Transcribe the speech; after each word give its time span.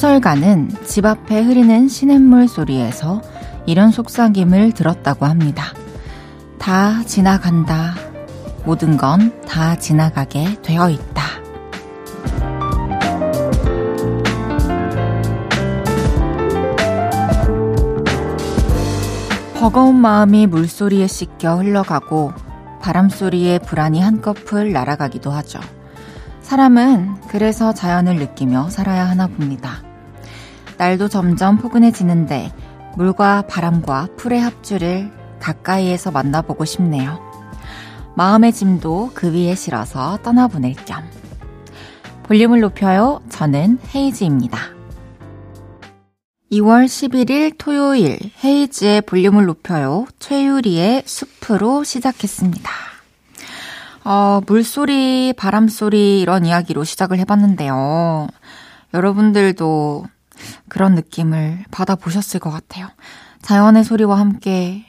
한 0.00 0.14
소설가는 0.14 0.70
집 0.86 1.04
앞에 1.04 1.42
흐르는 1.42 1.88
시냇물 1.88 2.48
소리에서 2.48 3.20
이런 3.66 3.90
속삭임을 3.90 4.72
들었다고 4.72 5.26
합니다. 5.26 5.74
다 6.58 7.02
지나간다. 7.04 7.96
모든 8.64 8.96
건 8.96 9.30
다 9.46 9.76
지나가게 9.76 10.62
되어 10.62 10.88
있다. 10.88 11.22
버거운 19.54 19.96
마음이 19.96 20.46
물소리에 20.46 21.08
씻겨 21.08 21.56
흘러가고 21.56 22.32
바람소리에 22.80 23.58
불안이 23.58 24.00
한꺼풀 24.00 24.72
날아가기도 24.72 25.30
하죠. 25.30 25.60
사람은 26.40 27.16
그래서 27.28 27.74
자연을 27.74 28.16
느끼며 28.16 28.70
살아야 28.70 29.06
하나 29.06 29.26
봅니다. 29.26 29.89
날도 30.80 31.08
점점 31.08 31.58
포근해지는데 31.58 32.50
물과 32.96 33.42
바람과 33.42 34.08
풀의 34.16 34.40
합주를 34.40 35.12
가까이에서 35.38 36.10
만나보고 36.10 36.64
싶네요. 36.64 37.20
마음의 38.16 38.54
짐도 38.54 39.10
그 39.12 39.30
위에 39.30 39.54
실어서 39.54 40.16
떠나보낼 40.22 40.74
겸. 40.86 41.04
볼륨을 42.22 42.60
높여요. 42.60 43.20
저는 43.28 43.78
헤이즈입니다. 43.94 44.58
2월 46.50 46.86
11일 46.86 47.56
토요일 47.58 48.18
헤이즈의 48.42 49.02
볼륨을 49.02 49.44
높여요. 49.44 50.06
최유리의 50.18 51.02
숲으로 51.04 51.84
시작했습니다. 51.84 52.70
어, 54.04 54.40
물소리, 54.46 55.34
바람소리 55.36 56.22
이런 56.22 56.46
이야기로 56.46 56.84
시작을 56.84 57.18
해봤는데요. 57.18 58.28
여러분들도 58.94 60.06
그런 60.68 60.94
느낌을 60.94 61.64
받아보셨을 61.70 62.40
것 62.40 62.50
같아요. 62.50 62.88
자연의 63.42 63.84
소리와 63.84 64.18
함께 64.18 64.84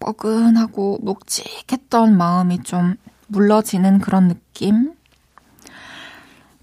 뻐근하고 0.00 0.98
묵직했던 1.02 2.16
마음이 2.16 2.62
좀 2.62 2.96
물러지는 3.28 3.98
그런 4.00 4.28
느낌? 4.28 4.92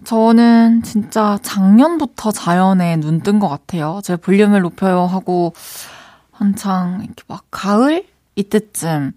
저는 0.04 0.82
진짜 0.84 1.38
작년부터 1.42 2.32
자연에 2.32 2.98
눈 2.98 3.22
뜬 3.22 3.40
것 3.40 3.48
같아요. 3.50 4.00
제 4.04 4.16
볼륨을 4.16 4.62
높여요 4.62 5.06
하고 5.06 5.54
한창 6.32 7.02
이렇게 7.04 7.24
막 7.28 7.44
가을? 7.52 8.06
이때쯤 8.36 9.12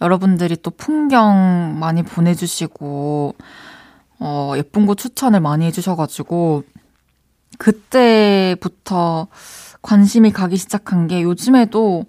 여러분들이 0.00 0.56
또 0.62 0.70
풍경 0.70 1.76
많이 1.80 2.02
보내주시고, 2.02 3.34
어, 4.20 4.52
예쁜 4.56 4.86
곳 4.86 4.96
추천을 4.96 5.40
많이 5.40 5.64
해주셔가지고, 5.66 6.64
그때부터 7.58 9.28
관심이 9.82 10.32
가기 10.32 10.56
시작한 10.56 11.06
게 11.06 11.22
요즘에도 11.22 12.06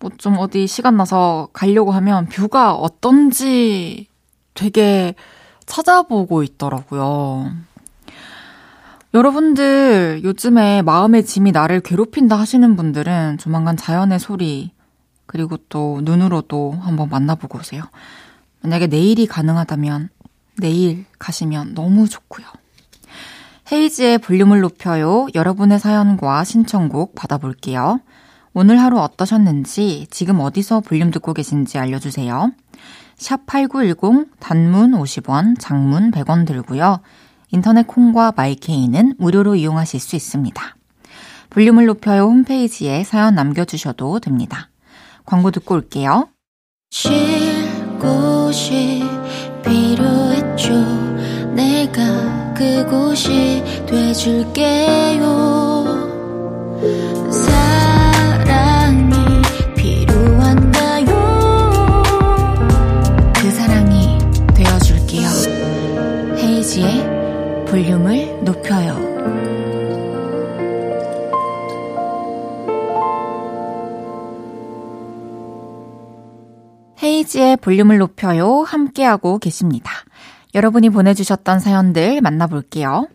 뭐 0.00 0.10
좀 0.16 0.38
어디 0.38 0.66
시간 0.66 0.96
나서 0.96 1.48
가려고 1.52 1.92
하면 1.92 2.26
뷰가 2.26 2.74
어떤지 2.74 4.08
되게 4.54 5.14
찾아보고 5.66 6.42
있더라고요. 6.42 7.52
여러분들 9.12 10.22
요즘에 10.24 10.82
마음의 10.82 11.24
짐이 11.24 11.52
나를 11.52 11.80
괴롭힌다 11.80 12.38
하시는 12.38 12.76
분들은 12.76 13.38
조만간 13.38 13.76
자연의 13.76 14.20
소리 14.20 14.72
그리고 15.26 15.56
또 15.68 16.00
눈으로도 16.02 16.72
한번 16.80 17.08
만나보고 17.08 17.58
오세요. 17.58 17.84
만약에 18.62 18.86
내일이 18.86 19.26
가능하다면 19.26 20.08
내일 20.58 21.04
가시면 21.18 21.74
너무 21.74 22.08
좋고요. 22.08 22.46
헤이지의 23.72 24.18
볼륨을 24.18 24.60
높여요. 24.60 25.28
여러분의 25.34 25.78
사연과 25.78 26.42
신청곡 26.42 27.14
받아볼게요. 27.14 28.00
오늘 28.52 28.80
하루 28.80 28.98
어떠셨는지, 28.98 30.08
지금 30.10 30.40
어디서 30.40 30.80
볼륨 30.80 31.12
듣고 31.12 31.34
계신지 31.34 31.78
알려주세요. 31.78 32.50
샵 33.16 33.46
8910, 33.46 34.26
단문 34.40 34.92
50원, 34.92 35.54
장문 35.60 36.10
100원 36.10 36.46
들고요. 36.46 37.00
인터넷 37.52 37.86
콩과 37.86 38.32
마이케이는 38.36 39.14
무료로 39.18 39.54
이용하실 39.54 40.00
수 40.00 40.16
있습니다. 40.16 40.76
볼륨을 41.50 41.86
높여요 41.86 42.22
홈페이지에 42.22 43.04
사연 43.04 43.34
남겨주셔도 43.34 44.18
됩니다. 44.18 44.70
광고 45.24 45.50
듣고 45.52 45.74
올게요. 45.74 46.28
쉴 46.90 47.12
곳이 48.00 49.04
필요했죠. 49.62 50.72
내가 51.54 52.39
그곳이 52.60 53.64
돼줄게요. 53.86 55.24
사랑이 57.32 59.14
필요한가요? 59.74 61.06
그 63.34 63.50
사랑이 63.50 64.18
되어줄게요. 64.54 65.28
헤이지의 66.36 67.64
볼륨을 67.66 68.44
높여요. 68.44 69.08
헤이지의 77.02 77.56
볼륨을 77.56 77.96
높여요. 77.96 78.64
함께하고 78.64 79.38
계십니다. 79.38 79.92
여러분이 80.54 80.90
보내주셨던 80.90 81.60
사연들 81.60 82.20
만나볼게요. 82.20 83.08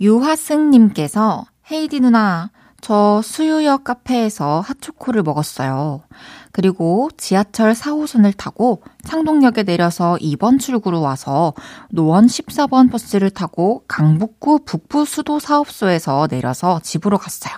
유화승님께서 0.00 1.44
헤이디 1.70 2.00
누나, 2.00 2.50
저 2.80 3.22
수유역 3.22 3.84
카페에서 3.84 4.60
핫초코를 4.60 5.22
먹었어요. 5.22 6.02
그리고 6.50 7.08
지하철 7.16 7.72
4호선을 7.72 8.36
타고 8.36 8.82
창동역에 9.04 9.62
내려서 9.62 10.18
2번 10.20 10.58
출구로 10.58 11.00
와서 11.00 11.54
노원 11.90 12.26
14번 12.26 12.90
버스를 12.90 13.30
타고 13.30 13.84
강북구 13.86 14.64
북부수도 14.64 15.38
사업소에서 15.38 16.26
내려서 16.28 16.80
집으로 16.82 17.18
갔어요. 17.18 17.54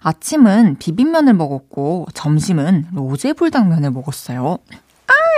아침은 0.00 0.76
비빔면을 0.78 1.34
먹었고 1.34 2.06
점심은 2.12 2.88
로제불당면을 2.92 3.92
먹었어요. 3.92 4.58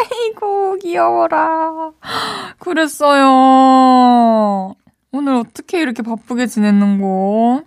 아이고 0.01 0.77
귀여워라. 0.77 1.93
그랬어요. 2.59 3.27
오늘 5.13 5.35
어떻게 5.35 5.81
이렇게 5.81 6.03
바쁘게 6.03 6.47
지냈는고? 6.47 7.63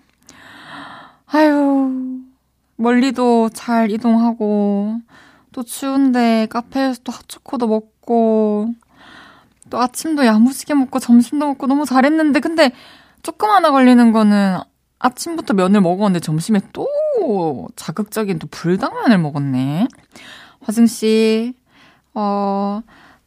아유, 1.27 2.21
멀리도 2.77 3.49
잘 3.49 3.91
이동하고, 3.91 4.97
또 5.51 5.63
추운데 5.63 6.47
카페에서 6.49 7.01
또 7.03 7.11
핫초코도 7.11 7.67
먹고, 7.67 8.69
또 9.69 9.79
아침도 9.81 10.25
야무지게 10.25 10.73
먹고, 10.73 10.99
점심도 10.99 11.47
먹고 11.47 11.67
너무 11.67 11.85
잘했는데, 11.85 12.39
근데 12.39 12.71
조금 13.23 13.49
하나 13.49 13.71
걸리는 13.71 14.11
거는 14.11 14.59
아침부터 14.99 15.53
면을 15.53 15.81
먹었는데 15.81 16.19
점심에 16.19 16.61
또 16.71 16.87
자극적인 17.75 18.39
또 18.39 18.47
불당면을 18.47 19.17
먹었네. 19.17 19.87
화승씨, 20.61 21.55
어, 22.13 22.81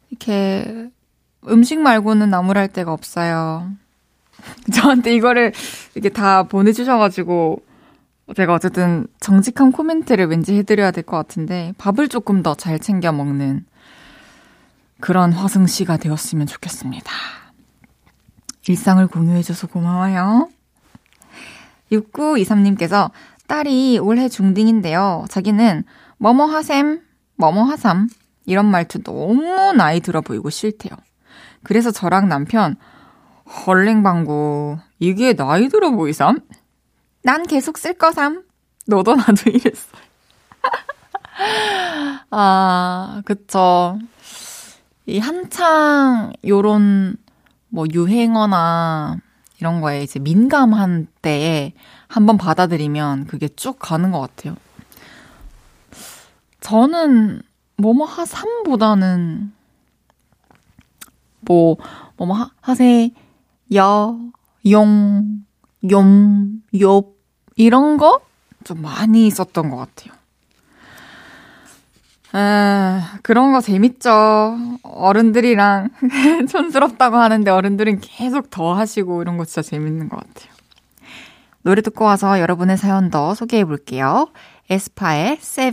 이렇게 0.09 0.89
음식 1.47 1.79
말고는 1.79 2.29
나무랄 2.29 2.67
데가 2.67 2.91
없어요. 2.93 3.71
저한테 4.73 5.13
이거를 5.15 5.53
이렇게 5.95 6.09
다 6.09 6.43
보내주셔가지고, 6.43 7.61
제가 8.35 8.53
어쨌든 8.53 9.07
정직한 9.19 9.71
코멘트를 9.71 10.27
왠지 10.27 10.55
해드려야 10.57 10.91
될 10.91 11.03
것 11.03 11.17
같은데, 11.17 11.73
밥을 11.77 12.09
조금 12.09 12.43
더 12.43 12.55
잘 12.55 12.79
챙겨 12.79 13.11
먹는 13.11 13.65
그런 14.99 15.31
화승 15.31 15.67
씨가 15.67 15.97
되었으면 15.97 16.47
좋겠습니다. 16.47 17.11
일상을 18.67 19.05
공유해줘서 19.07 19.67
고마워요. 19.67 20.49
6923님께서 21.91 23.11
딸이 23.47 23.99
올해 23.99 24.27
중딩인데요. 24.27 25.25
자기는 25.29 25.83
뭐뭐 26.17 26.45
하셈, 26.47 27.01
뭐뭐 27.37 27.63
하삼 27.63 28.09
이런 28.47 28.65
말투 28.65 29.03
너무 29.03 29.73
나이 29.73 29.99
들어 29.99 30.21
보이고 30.21 30.49
싫대요. 30.49 30.95
그래서 31.63 31.91
저랑 31.91 32.29
남편 32.29 32.77
헐랭방구 33.45 34.79
이게 34.99 35.35
나이 35.35 35.67
들어 35.67 35.91
보이삼? 35.91 36.39
난 37.23 37.45
계속 37.45 37.77
쓸 37.77 37.93
거삼. 37.93 38.43
너도 38.87 39.15
나도 39.15 39.49
이랬어요. 39.51 40.01
아, 42.31 43.21
그쵸. 43.25 43.99
이 45.05 45.19
한창 45.19 46.31
요런 46.45 47.17
뭐 47.67 47.85
유행어나 47.91 49.17
이런 49.59 49.81
거에 49.81 50.03
이제 50.03 50.19
민감한 50.19 51.07
때에 51.21 51.73
한번 52.07 52.37
받아들이면 52.37 53.27
그게 53.27 53.49
쭉 53.49 53.77
가는 53.77 54.11
것 54.11 54.21
같아요. 54.21 54.55
저는 56.61 57.41
뭐뭐 57.77 58.05
하삼보다는 58.05 59.53
뭐 61.41 61.77
뭐뭐 62.17 62.35
하, 62.35 62.49
하세 62.61 63.11
여, 63.73 64.19
용, 64.69 65.43
욤, 65.83 66.61
욥, 66.73 67.13
이런 67.55 67.97
거 67.97 68.27
좀 68.67 68.81
많이 68.81 69.27
있었던 69.27 69.69
것 69.69 69.77
같아요. 69.77 70.13
아, 72.33 73.17
그런 73.23 73.53
거 73.53 73.61
재밌죠. 73.61 74.57
어른들이랑 74.83 75.89
촌스럽다고 76.51 77.15
하는데 77.15 77.49
어른들은 77.49 78.01
계속 78.01 78.49
더 78.49 78.73
하시고 78.73 79.21
이런 79.21 79.37
거 79.37 79.45
진짜 79.45 79.61
재밌는 79.61 80.09
것 80.09 80.17
같아요. 80.17 80.51
노래 81.61 81.81
듣고 81.81 82.03
와서 82.03 82.41
여러분의 82.41 82.75
사연 82.75 83.09
더 83.09 83.33
소개해 83.33 83.63
볼게요. 83.63 84.27
에스파의 84.69 85.37
세 85.39 85.71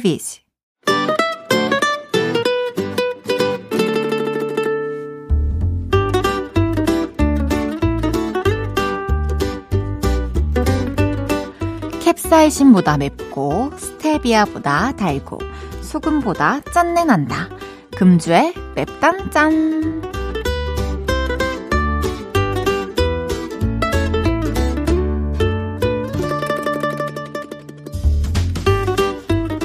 캡사이신보다 12.05 12.99
맵고 12.99 13.73
스테비아보다 13.79 14.93
달고 14.93 15.39
소금보다 15.81 16.61
짠내 16.75 17.05
난다. 17.05 17.49
금주의 17.97 18.53
맵단 18.75 19.31
짠. 19.31 20.03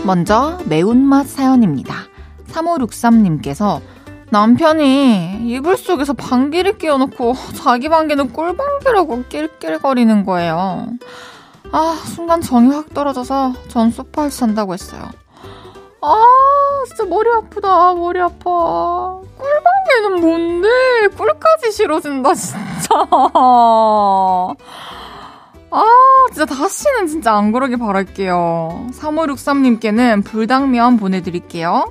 먼저 0.05 0.57
매운맛 0.69 1.27
사연입니다. 1.27 1.93
3563님께서 2.53 3.81
남편이 4.29 5.41
이불 5.43 5.75
속에서 5.75 6.13
방귀를 6.13 6.77
끼워놓고 6.77 7.33
자기 7.55 7.89
방귀는 7.89 8.31
꿀방귀라고 8.31 9.25
낄낄거리는 9.27 10.23
거예요. 10.23 10.87
아, 11.71 12.01
순간 12.05 12.41
정이 12.41 12.73
확 12.73 12.93
떨어져서 12.93 13.53
전 13.67 13.91
소파에서 13.91 14.37
잔다고 14.37 14.73
했어요. 14.73 15.03
아, 16.01 16.25
진짜 16.87 17.05
머리 17.05 17.29
아프다, 17.29 17.93
머리 17.93 18.19
아파. 18.19 19.19
꿀방귀는 19.37 20.21
뭔데? 20.21 20.67
꿀까지 21.15 21.71
싫어진다, 21.71 22.33
진짜. 22.33 22.59
아, 25.71 25.85
진짜 26.33 26.45
다시는 26.45 27.07
진짜 27.07 27.35
안 27.35 27.51
그러길 27.51 27.77
바랄게요. 27.77 28.87
3563님께는 28.91 30.25
불당면 30.25 30.97
보내드릴게요. 30.97 31.85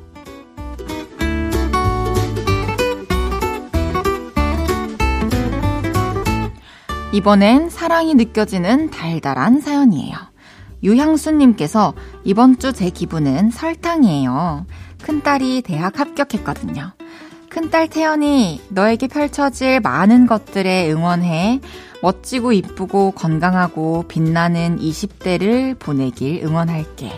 이번엔 7.12 7.70
사랑이 7.70 8.14
느껴지는 8.14 8.90
달달한 8.90 9.60
사연이에요. 9.60 10.16
유향수님께서 10.82 11.94
이번 12.25 12.58
주 12.58 12.72
제 12.72 12.90
기분은 12.90 13.50
설탕이에요. 13.50 14.66
큰딸이 15.02 15.62
대학 15.62 15.99
합격했거든요. 15.99 16.93
큰딸 17.49 17.88
태연이 17.88 18.60
너에게 18.69 19.08
펼쳐질 19.08 19.81
많은 19.81 20.26
것들에 20.26 20.90
응원해 20.93 21.60
멋지고 22.02 22.52
이쁘고 22.52 23.12
건강하고 23.12 24.05
빛나는 24.06 24.78
20대를 24.78 25.78
보내길 25.78 26.44
응원할게. 26.44 27.10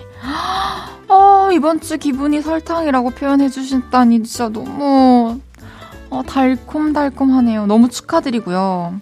어, 1.09 1.51
이번 1.53 1.81
주 1.81 1.99
기분이 1.99 2.41
설탕이라고 2.41 3.11
표현해 3.11 3.49
주셨다니 3.51 4.23
진짜 4.23 4.49
너무 4.49 5.41
어, 6.09 6.23
달콤달콤하네요. 6.23 7.67
너무 7.67 7.89
축하드리고요. 7.89 9.01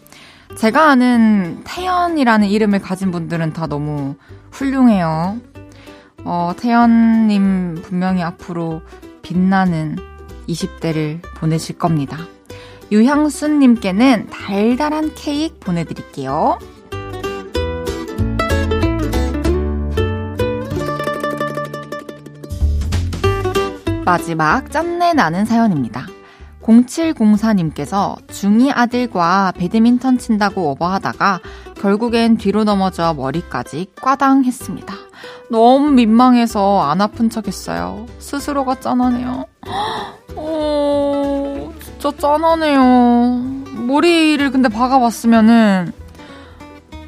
제가 0.58 0.90
아는 0.90 1.60
태연이라는 1.62 2.48
이름을 2.48 2.80
가진 2.80 3.12
분들은 3.12 3.52
다 3.52 3.68
너무 3.68 4.16
훌륭해요. 4.50 5.38
어, 6.24 6.52
태연님 6.58 7.82
분명히 7.84 8.24
앞으로 8.24 8.82
빛나는 9.22 9.96
20대를 10.48 11.20
보내실 11.36 11.78
겁니다. 11.78 12.18
유향순님께는 12.90 14.30
달달한 14.30 15.12
케이크 15.14 15.56
보내드릴게요. 15.60 16.58
마지막 24.04 24.72
짠내 24.72 25.12
나는 25.12 25.44
사연입니다. 25.44 26.17
0704님께서 26.68 28.16
중2 28.26 28.70
아들과 28.74 29.52
배드민턴 29.56 30.18
친다고 30.18 30.70
오버하다가 30.70 31.40
결국엔 31.80 32.36
뒤로 32.36 32.64
넘어져 32.64 33.14
머리까지 33.14 33.92
꽈당 33.96 34.44
했습니다. 34.44 34.94
너무 35.50 35.90
민망해서 35.90 36.82
안 36.82 37.00
아픈 37.00 37.30
척 37.30 37.46
했어요. 37.48 38.06
스스로가 38.18 38.80
짠하네요. 38.80 39.46
어, 40.36 41.72
진짜 41.82 42.12
짠하네요. 42.16 42.82
머리를 43.86 44.50
근데 44.50 44.68
박아봤으면은, 44.68 45.92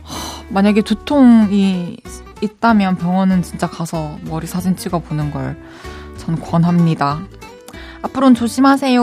만약에 0.48 0.80
두통이 0.82 1.98
있다면 2.40 2.96
병원은 2.96 3.42
진짜 3.42 3.68
가서 3.68 4.16
머리 4.24 4.46
사진 4.46 4.76
찍어보는 4.76 5.30
걸 5.30 5.56
전 6.20 6.38
권합니다. 6.38 7.20
앞으로는 8.02 8.34
조심하세요. 8.34 9.00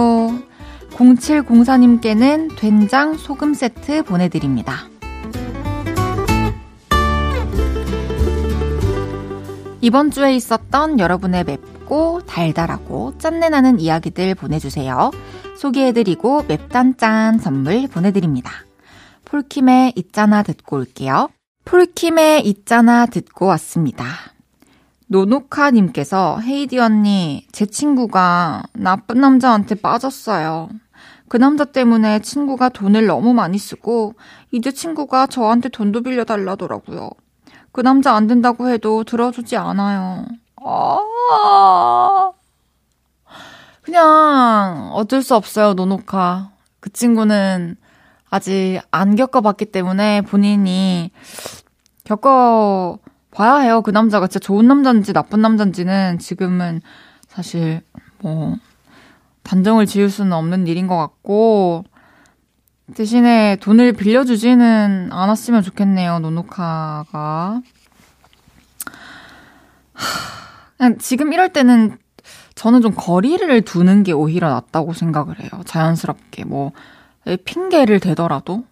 0704님께는 0.92 2.56
된장 2.58 3.16
소금 3.16 3.54
세트 3.54 4.04
보내드립니다. 4.04 4.88
이번 9.82 10.12
주에 10.12 10.36
있었던 10.36 11.00
여러분의 11.00 11.44
맵고 11.44 12.22
달달하고 12.26 13.18
짠내 13.20 13.50
나는 13.50 13.80
이야기들 13.80 14.36
보내주세요. 14.36 15.12
소개해드리고 15.58 16.44
맵단짠 16.48 17.40
선물 17.40 17.88
보내드립니다. 17.88 18.52
폴킴의 19.26 19.94
있잖아 19.96 20.44
듣고 20.44 20.78
올게요. 20.78 21.30
폴킴의 21.66 22.46
있잖아 22.48 23.06
듣고 23.06 23.46
왔습니다. 23.48 24.06
노노카님께서 25.08 26.40
헤이디 26.40 26.80
언니, 26.80 27.48
제 27.52 27.66
친구가 27.66 28.64
나쁜 28.74 29.22
남자한테 29.22 29.76
빠졌어요. 29.76 30.70
그 31.30 31.38
남자 31.38 31.66
때문에 31.66 32.20
친구가 32.20 32.70
돈을 32.70 33.06
너무 33.06 33.34
많이 33.34 33.58
쓰고 33.58 34.14
이제 34.52 34.72
친구가 34.72 35.28
저한테 35.28 35.70
돈도 35.70 36.02
빌려달라더라고요. 36.02 37.10
그 37.72 37.82
남자 37.82 38.14
안 38.14 38.28
된다고 38.28 38.70
해도 38.70 39.04
들어주지 39.04 39.58
않아요. 39.58 40.26
아, 40.64 42.32
그냥 43.82 44.90
어쩔 44.94 45.22
수 45.22 45.36
없어요, 45.36 45.74
노노카. 45.74 46.52
그 46.80 46.92
친구는 46.92 47.78
아직 48.30 48.82
안 48.92 49.16
겪어봤기 49.16 49.66
때문에 49.66 50.22
본인이 50.22 51.12
겪어 52.04 53.00
봐야 53.38 53.58
해요. 53.58 53.84
그 53.84 53.92
남자가 53.92 54.26
진짜 54.26 54.40
좋은 54.44 54.68
남자인지 54.68 55.14
나쁜 55.14 55.42
남자인지는 55.44 56.18
지금은 56.18 56.82
사실 57.28 57.82
뭐 58.18 58.56
단정을 59.44 59.86
지을 59.86 60.10
수는 60.10 60.34
없는 60.34 60.66
일인 60.66 60.88
것 60.88 60.98
같고, 60.98 61.86
대신에 62.96 63.58
돈을 63.58 63.94
빌려주지는 63.94 65.10
않았으면 65.12 65.62
좋겠네요, 65.62 66.18
노노카가. 66.18 67.62
그냥 70.78 70.98
지금 70.98 71.32
이럴 71.32 71.54
때는 71.54 71.96
저는 72.56 72.82
좀 72.82 72.94
거리를 72.96 73.62
두는 73.62 74.02
게 74.02 74.14
오히려 74.14 74.50
낫다고 74.50 74.94
생각을 74.94 75.40
해요. 75.40 75.50
자연스럽게. 75.66 76.46
뭐, 76.46 76.72
핑계를 77.46 78.00
대더라도 78.00 78.66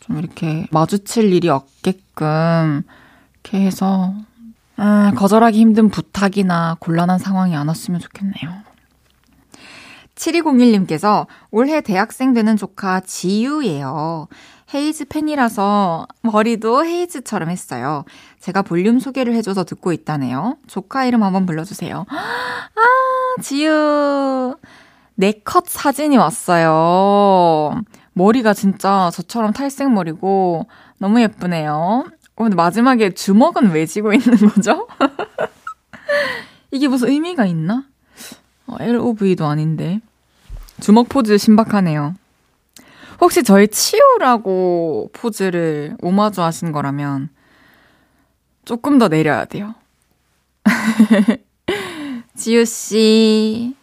좀 0.00 0.18
이렇게 0.18 0.66
마주칠 0.70 1.30
일이 1.30 1.50
없게끔 1.50 2.84
이렇게 3.44 3.60
해서, 3.60 4.14
아, 4.76 5.12
거절하기 5.14 5.58
힘든 5.58 5.90
부탁이나 5.90 6.76
곤란한 6.80 7.18
상황이 7.18 7.54
안 7.54 7.68
왔으면 7.68 8.00
좋겠네요. 8.00 8.50
7201님께서 10.14 11.26
올해 11.50 11.80
대학생 11.80 12.32
되는 12.32 12.56
조카 12.56 13.00
지유예요. 13.00 14.28
헤이즈 14.74 15.06
팬이라서 15.06 16.06
머리도 16.22 16.84
헤이즈처럼 16.86 17.50
했어요. 17.50 18.04
제가 18.40 18.62
볼륨 18.62 18.98
소개를 18.98 19.34
해줘서 19.34 19.64
듣고 19.64 19.92
있다네요. 19.92 20.56
조카 20.66 21.04
이름 21.04 21.22
한번 21.22 21.44
불러주세요. 21.44 22.06
아, 22.10 23.42
지유. 23.42 24.56
네컷 25.16 25.68
사진이 25.68 26.16
왔어요. 26.16 27.82
머리가 28.14 28.54
진짜 28.54 29.10
저처럼 29.12 29.52
탈색 29.52 29.90
머리고 29.90 30.66
너무 30.98 31.20
예쁘네요. 31.20 32.04
어, 32.36 32.42
근데 32.42 32.56
마지막에 32.56 33.10
주먹은 33.10 33.70
왜 33.70 33.86
쥐고 33.86 34.12
있는 34.12 34.36
거죠? 34.36 34.88
이게 36.70 36.88
무슨 36.88 37.08
의미가 37.08 37.46
있나? 37.46 37.84
어, 38.66 38.76
LOV도 38.80 39.46
아닌데. 39.46 40.00
주먹 40.80 41.08
포즈 41.08 41.38
신박하네요. 41.38 42.14
혹시 43.20 43.42
저희 43.44 43.68
치우라고 43.68 45.10
포즈를 45.12 45.96
오마주 46.00 46.42
하신 46.42 46.72
거라면 46.72 47.28
조금 48.64 48.98
더 48.98 49.08
내려야 49.08 49.44
돼요. 49.44 49.74
지우씨, 52.34 53.76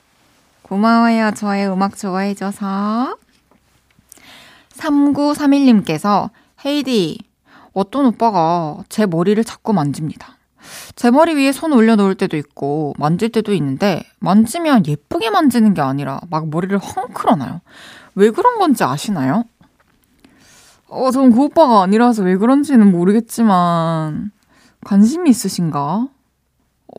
고마워요. 0.63 1.31
저의 1.35 1.71
음악 1.71 1.97
좋아해줘서. 1.97 3.17
3931님께서, 4.73 6.29
헤이디, 6.65 7.19
어떤 7.73 8.05
오빠가 8.05 8.77
제 8.89 9.05
머리를 9.05 9.41
자꾸 9.43 9.73
만집니다. 9.73 10.37
제 10.95 11.09
머리 11.09 11.33
위에 11.35 11.51
손 11.51 11.73
올려놓을 11.73 12.15
때도 12.15 12.37
있고, 12.37 12.93
만질 12.97 13.29
때도 13.31 13.53
있는데, 13.53 14.03
만지면 14.19 14.85
예쁘게 14.85 15.29
만지는 15.31 15.73
게 15.73 15.81
아니라 15.81 16.19
막 16.29 16.49
머리를 16.49 16.77
헝클어놔요. 16.77 17.61
왜 18.15 18.29
그런 18.29 18.59
건지 18.59 18.83
아시나요? 18.83 19.45
어, 20.87 21.09
전 21.11 21.31
그 21.31 21.43
오빠가 21.43 21.81
아니라서 21.83 22.23
왜 22.23 22.35
그런지는 22.37 22.91
모르겠지만, 22.91 24.31
관심이 24.85 25.29
있으신가? 25.29 26.07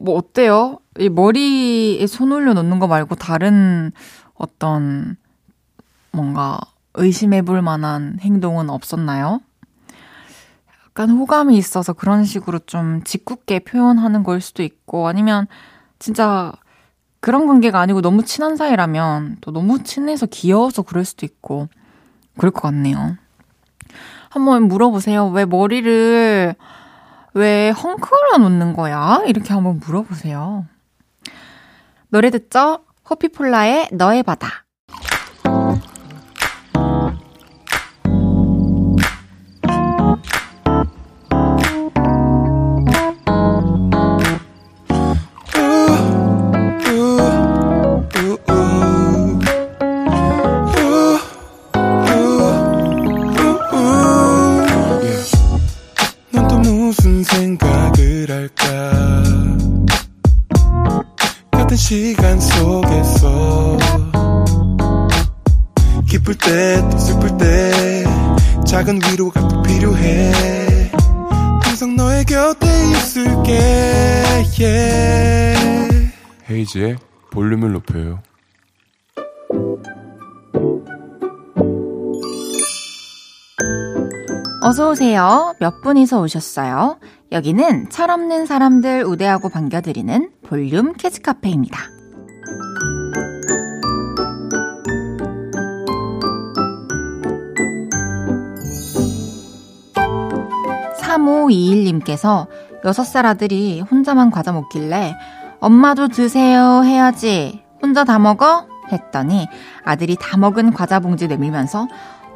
뭐, 0.01 0.17
어때요? 0.17 0.79
이 0.99 1.09
머리에 1.09 2.07
손 2.07 2.33
올려놓는 2.33 2.79
거 2.79 2.87
말고 2.89 3.15
다른 3.17 3.93
어떤, 4.35 5.17
뭔가, 6.11 6.59
의심해 6.95 7.43
볼 7.43 7.63
만한 7.63 8.19
행동은 8.21 8.71
없었나요? 8.71 9.41
약간 10.93 11.09
호감이 11.09 11.57
있어서 11.57 11.95
그런 11.95 12.25
식으로 12.25 12.59
좀 12.61 13.03
짓궂게 13.03 13.61
표현하는 13.61 14.25
걸 14.25 14.43
수도 14.43 14.63
있고, 14.63 15.09
아니면 15.09 15.47
진짜 15.99 16.53
그런 17.21 17.47
관계가 17.47 17.81
아니고 17.81 18.03
너무 18.03 18.25
친한 18.27 18.57
사이라면 18.57 19.39
또 19.41 19.53
너무 19.53 19.83
친해서 19.85 20.27
귀여워서 20.27 20.83
그럴 20.83 21.07
수도 21.07 21.25
있고, 21.25 21.69
그럴 22.37 22.51
것 22.51 22.61
같네요. 22.61 23.17
한번 24.29 24.69
물어보세요. 24.69 25.29
왜 25.29 25.47
머리를, 25.47 26.55
왜 27.35 27.71
헝클어 27.71 28.39
놓는 28.39 28.75
거야? 28.75 29.23
이렇게 29.27 29.55
한번 29.55 29.81
물어보세요. 29.81 30.67
노래 32.11 32.29
듣죠? 32.29 32.81
호피폴라의 33.09 33.89
너의 33.93 34.23
바다. 34.23 34.62
어서오세요. 84.73 85.55
몇 85.59 85.83
분이서 85.83 86.23
오셨어요? 86.23 86.99
여기는 87.31 87.91
철없는 87.91 88.47
사람들 88.47 89.05
우대하고 89.05 89.51
반겨드리는 89.51 90.31
볼륨 90.47 90.95
캐즈카페입니다. 90.95 91.79
3521님께서 101.03 102.47
6살 102.83 103.27
아들이 103.27 103.83
혼자만 103.83 104.31
과자 104.31 104.53
먹길래 104.53 105.15
엄마도 105.61 106.09
드세요 106.09 106.83
해야지. 106.83 107.63
혼자 107.83 108.05
다 108.05 108.19
먹어? 108.19 108.67
했더니 108.91 109.49
아들이 109.85 110.17
다 110.19 110.39
먹은 110.39 110.73
과자 110.73 110.99
봉지 110.99 111.29
내밀면서 111.29 111.89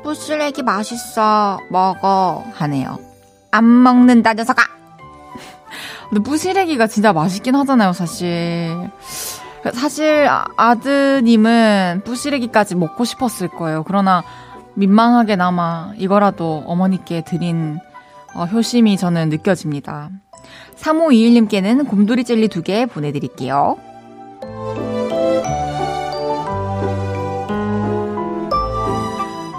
부스레기 0.03 0.63
맛있어. 0.63 1.61
먹어. 1.71 2.45
하네요. 2.55 2.99
안 3.51 3.65
먹는다, 3.83 4.35
녀석아! 4.35 4.63
근데 6.11 6.23
부시래기가 6.23 6.87
진짜 6.87 7.13
맛있긴 7.13 7.55
하잖아요, 7.55 7.93
사실. 7.93 8.91
사실 9.73 10.27
아, 10.29 10.45
아드님은 10.57 12.03
부시래기까지 12.05 12.77
먹고 12.77 13.05
싶었을 13.05 13.49
거예요. 13.49 13.83
그러나 13.85 14.23
민망하게나마 14.75 15.93
이거라도 15.97 16.63
어머니께 16.67 17.25
드린 17.25 17.79
어, 18.35 18.45
효심이 18.45 18.97
저는 18.97 19.31
느껴집니다. 19.31 20.11
3521님께는 20.77 21.89
곰돌이 21.89 22.25
젤리 22.25 22.49
2개 22.49 22.89
보내드릴게요. 22.89 23.79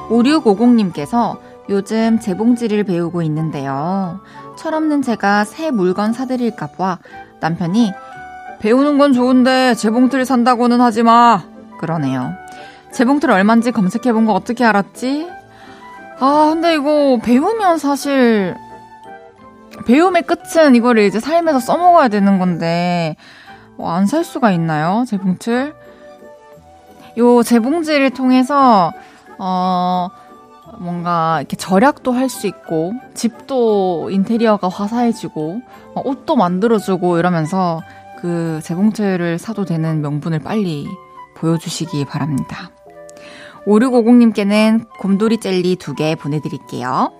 오육오공님께서 0.09 1.37
요즘 1.69 2.19
재봉질을 2.19 2.83
배우고 2.85 3.21
있는데요. 3.23 4.19
철없는 4.57 5.01
제가 5.01 5.43
새 5.43 5.69
물건 5.71 6.13
사드릴까봐 6.13 6.99
남편이 7.39 7.93
배우는 8.59 8.97
건 8.97 9.13
좋은데 9.13 9.75
재봉틀 9.75 10.25
산다고는 10.25 10.81
하지 10.81 11.03
마. 11.03 11.43
그러네요. 11.79 12.33
재봉틀 12.91 13.29
얼만지 13.29 13.71
검색해본 13.71 14.25
거 14.25 14.33
어떻게 14.33 14.63
알았지? 14.65 15.27
아, 16.19 16.47
근데 16.51 16.73
이거 16.73 17.19
배우면 17.21 17.77
사실 17.77 18.55
배움의 19.85 20.23
끝은 20.23 20.73
이거를 20.73 21.03
이제 21.03 21.19
삶에서 21.19 21.59
써먹어야 21.59 22.07
되는 22.07 22.39
건데, 22.39 23.15
뭐 23.75 23.91
안 23.91 24.07
살 24.07 24.23
수가 24.23 24.49
있나요? 24.51 25.03
재봉틀? 25.07 25.75
요 27.19 27.43
재봉질을 27.43 28.09
통해서, 28.09 28.91
어, 29.39 30.09
뭔가 30.79 31.37
이렇게 31.39 31.55
절약도 31.55 32.11
할 32.11 32.29
수 32.29 32.47
있고, 32.47 32.93
집도 33.13 34.09
인테리어가 34.11 34.67
화사해지고, 34.69 35.61
어, 35.95 36.01
옷도 36.05 36.35
만들어주고 36.35 37.17
이러면서 37.19 37.81
그 38.19 38.59
재봉틀을 38.63 39.37
사도 39.37 39.63
되는 39.65 40.01
명분을 40.01 40.39
빨리 40.39 40.87
보여주시기 41.35 42.05
바랍니다. 42.05 42.71
5650님께는 43.67 44.87
곰돌이 44.99 45.39
젤리 45.39 45.75
두 45.75 45.93
개 45.93 46.15
보내드릴게요. 46.15 47.11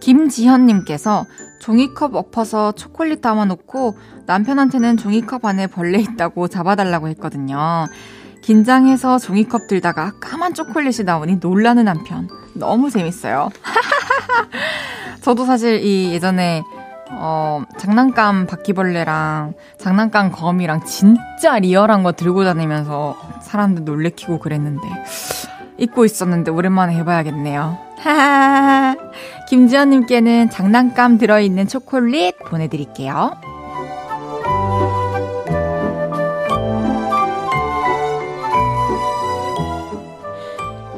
김지현님께서 0.00 1.24
종이컵 1.64 2.14
엎어서 2.14 2.72
초콜릿 2.72 3.22
담아놓고 3.22 3.96
남편한테는 4.26 4.98
종이컵 4.98 5.46
안에 5.46 5.66
벌레 5.66 5.98
있다고 5.98 6.48
잡아달라고 6.48 7.08
했거든요. 7.08 7.86
긴장해서 8.42 9.18
종이컵 9.18 9.66
들다가 9.66 10.12
까만 10.20 10.52
초콜릿이 10.52 11.04
나오니 11.04 11.36
놀라는 11.36 11.86
남편. 11.86 12.28
너무 12.52 12.90
재밌어요. 12.90 13.48
저도 15.22 15.46
사실 15.46 15.80
이 15.82 16.12
예전에 16.12 16.62
어, 17.12 17.62
장난감 17.78 18.46
바퀴벌레랑 18.46 19.54
장난감 19.78 20.32
거미랑 20.32 20.84
진짜 20.84 21.58
리얼한 21.58 22.02
거 22.02 22.12
들고 22.12 22.44
다니면서 22.44 23.16
사람들 23.40 23.84
놀래키고 23.84 24.38
그랬는데 24.38 24.86
잊고 25.78 26.04
있었는데 26.04 26.50
오랜만에 26.50 26.94
해봐야겠네요. 26.96 27.93
하하. 28.04 28.96
김지연님께는 29.48 30.50
장난감 30.50 31.16
들어있는 31.16 31.68
초콜릿 31.68 32.38
보내드릴게요. 32.38 33.32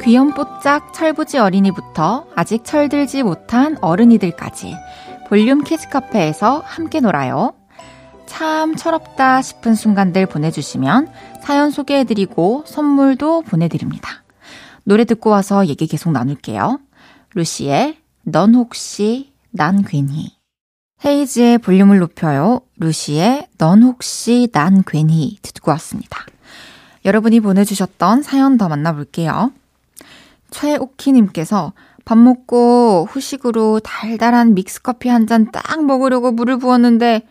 귀염뽀짝 0.02 0.92
철부지 0.94 1.38
어린이부터 1.38 2.26
아직 2.36 2.64
철들지 2.64 3.22
못한 3.22 3.76
어른이들까지 3.80 4.75
볼륨 5.28 5.64
키즈 5.64 5.88
카페에서 5.88 6.62
함께 6.64 7.00
놀아요. 7.00 7.54
참 8.26 8.76
철없다 8.76 9.42
싶은 9.42 9.75
순간들 9.75 10.26
보내주시면 10.26 11.08
사연 11.42 11.70
소개해드리고 11.70 12.64
선물도 12.66 13.42
보내드립니다. 13.42 14.25
노래 14.84 15.04
듣고 15.04 15.30
와서 15.30 15.66
얘기 15.66 15.88
계속 15.88 16.12
나눌게요. 16.12 16.78
루시의 17.36 17.98
넌 18.22 18.54
혹시 18.54 19.30
난 19.50 19.84
괜히 19.84 20.34
헤이지의 21.04 21.58
볼륨을 21.58 21.98
높여요. 21.98 22.62
루시의 22.78 23.48
넌 23.58 23.82
혹시 23.82 24.48
난 24.52 24.82
괜히 24.86 25.36
듣고 25.42 25.70
왔습니다. 25.72 26.24
여러분이 27.04 27.40
보내주셨던 27.40 28.22
사연 28.22 28.56
더 28.56 28.70
만나볼게요. 28.70 29.52
최옥희님께서 30.48 31.74
밥 32.06 32.16
먹고 32.16 33.06
후식으로 33.10 33.80
달달한 33.80 34.54
믹스커피 34.54 35.10
한 35.10 35.26
잔 35.26 35.50
딱 35.52 35.84
먹으려고 35.84 36.32
물을 36.32 36.58
부었는데 36.58 37.28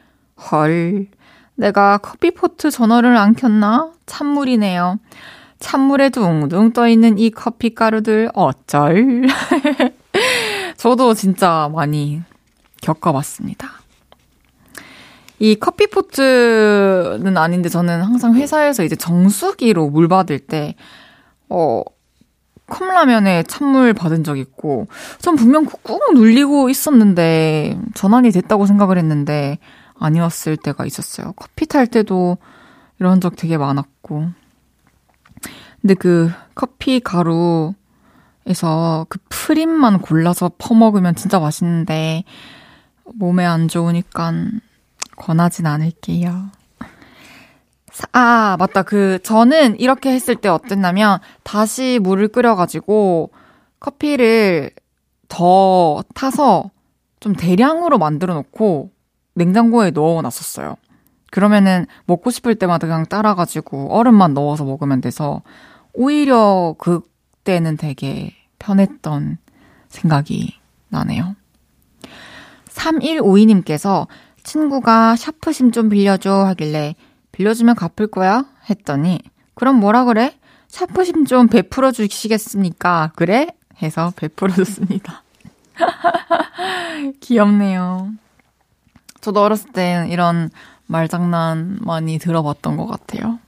헐 0.51 1.07
내가 1.55 1.97
커피포트 1.97 2.69
전원을 2.69 3.17
안 3.17 3.33
켰나? 3.33 3.91
찬물이네요. 4.05 4.99
찬물에 5.65 6.09
둥둥 6.11 6.73
떠있는 6.73 7.17
이 7.17 7.31
커피 7.31 7.73
가루들 7.73 8.29
어쩔. 8.35 9.23
저도 10.77 11.15
진짜 11.15 11.71
많이 11.73 12.21
겪어봤습니다. 12.83 13.67
이 15.39 15.55
커피 15.55 15.87
포트는 15.87 17.35
아닌데 17.35 17.69
저는 17.69 18.03
항상 18.03 18.35
회사에서 18.35 18.83
이제 18.83 18.95
정수기로 18.95 19.89
물 19.89 20.07
받을 20.07 20.37
때, 20.37 20.75
어, 21.49 21.81
컵라면에 22.67 23.41
찬물 23.47 23.93
받은 23.95 24.23
적 24.23 24.37
있고, 24.37 24.85
전 25.17 25.35
분명 25.35 25.65
꾹 25.65 25.99
눌리고 26.13 26.69
있었는데, 26.69 27.79
전환이 27.95 28.29
됐다고 28.29 28.67
생각을 28.67 28.99
했는데, 28.99 29.57
아니었을 29.97 30.57
때가 30.57 30.85
있었어요. 30.85 31.33
커피 31.35 31.65
탈 31.65 31.87
때도 31.87 32.37
이런 32.99 33.19
적 33.19 33.35
되게 33.35 33.57
많았고. 33.57 34.44
근데 35.85 35.93
그 35.93 36.31
커피 36.55 36.99
가루에서 36.99 37.75
그 39.07 39.19
프림만 39.29 40.01
골라서 40.01 40.49
퍼먹으면 40.57 41.13
진짜 41.13 41.37
맛있는데, 41.37 42.23
몸에 43.13 43.45
안 43.45 43.67
좋으니까 43.67 44.33
권하진 45.15 45.67
않을게요. 45.67 46.49
아, 48.13 48.55
맞다. 48.57 48.81
그, 48.81 49.19
저는 49.21 49.79
이렇게 49.79 50.11
했을 50.11 50.35
때 50.35 50.49
어땠냐면, 50.49 51.19
다시 51.43 51.99
물을 52.01 52.29
끓여가지고, 52.29 53.29
커피를 53.79 54.71
더 55.27 56.03
타서 56.15 56.71
좀 57.19 57.33
대량으로 57.35 57.99
만들어 57.99 58.33
놓고, 58.33 58.89
냉장고에 59.35 59.91
넣어 59.91 60.23
놨었어요. 60.23 60.77
그러면은 61.29 61.85
먹고 62.05 62.31
싶을 62.31 62.55
때마다 62.55 62.87
그냥 62.87 63.05
따라가지고 63.05 63.93
얼음만 63.93 64.33
넣어서 64.33 64.63
먹으면 64.63 65.01
돼서, 65.01 65.43
오히려 65.95 66.75
그때는 66.77 67.77
되게 67.77 68.33
편했던 68.59 69.37
생각이 69.89 70.55
나네요. 70.89 71.35
3152님께서 72.69 74.07
친구가 74.43 75.15
샤프심 75.15 75.71
좀 75.71 75.89
빌려줘 75.89 76.31
하길래 76.31 76.95
빌려주면 77.31 77.75
갚을 77.75 78.07
거야? 78.07 78.45
했더니 78.69 79.19
그럼 79.55 79.79
뭐라 79.79 80.05
그래? 80.05 80.37
샤프심 80.67 81.25
좀 81.25 81.47
베풀어 81.47 81.91
주시겠습니까? 81.91 83.11
그래? 83.15 83.47
해서 83.81 84.11
베풀어 84.15 84.53
줬습니다. 84.53 85.23
귀엽네요. 87.21 88.11
저도 89.21 89.41
어렸을 89.41 89.71
땐 89.71 90.09
이런 90.09 90.49
말장난 90.87 91.79
많이 91.81 92.19
들어봤던 92.19 92.77
것 92.77 92.85
같아요. 92.85 93.39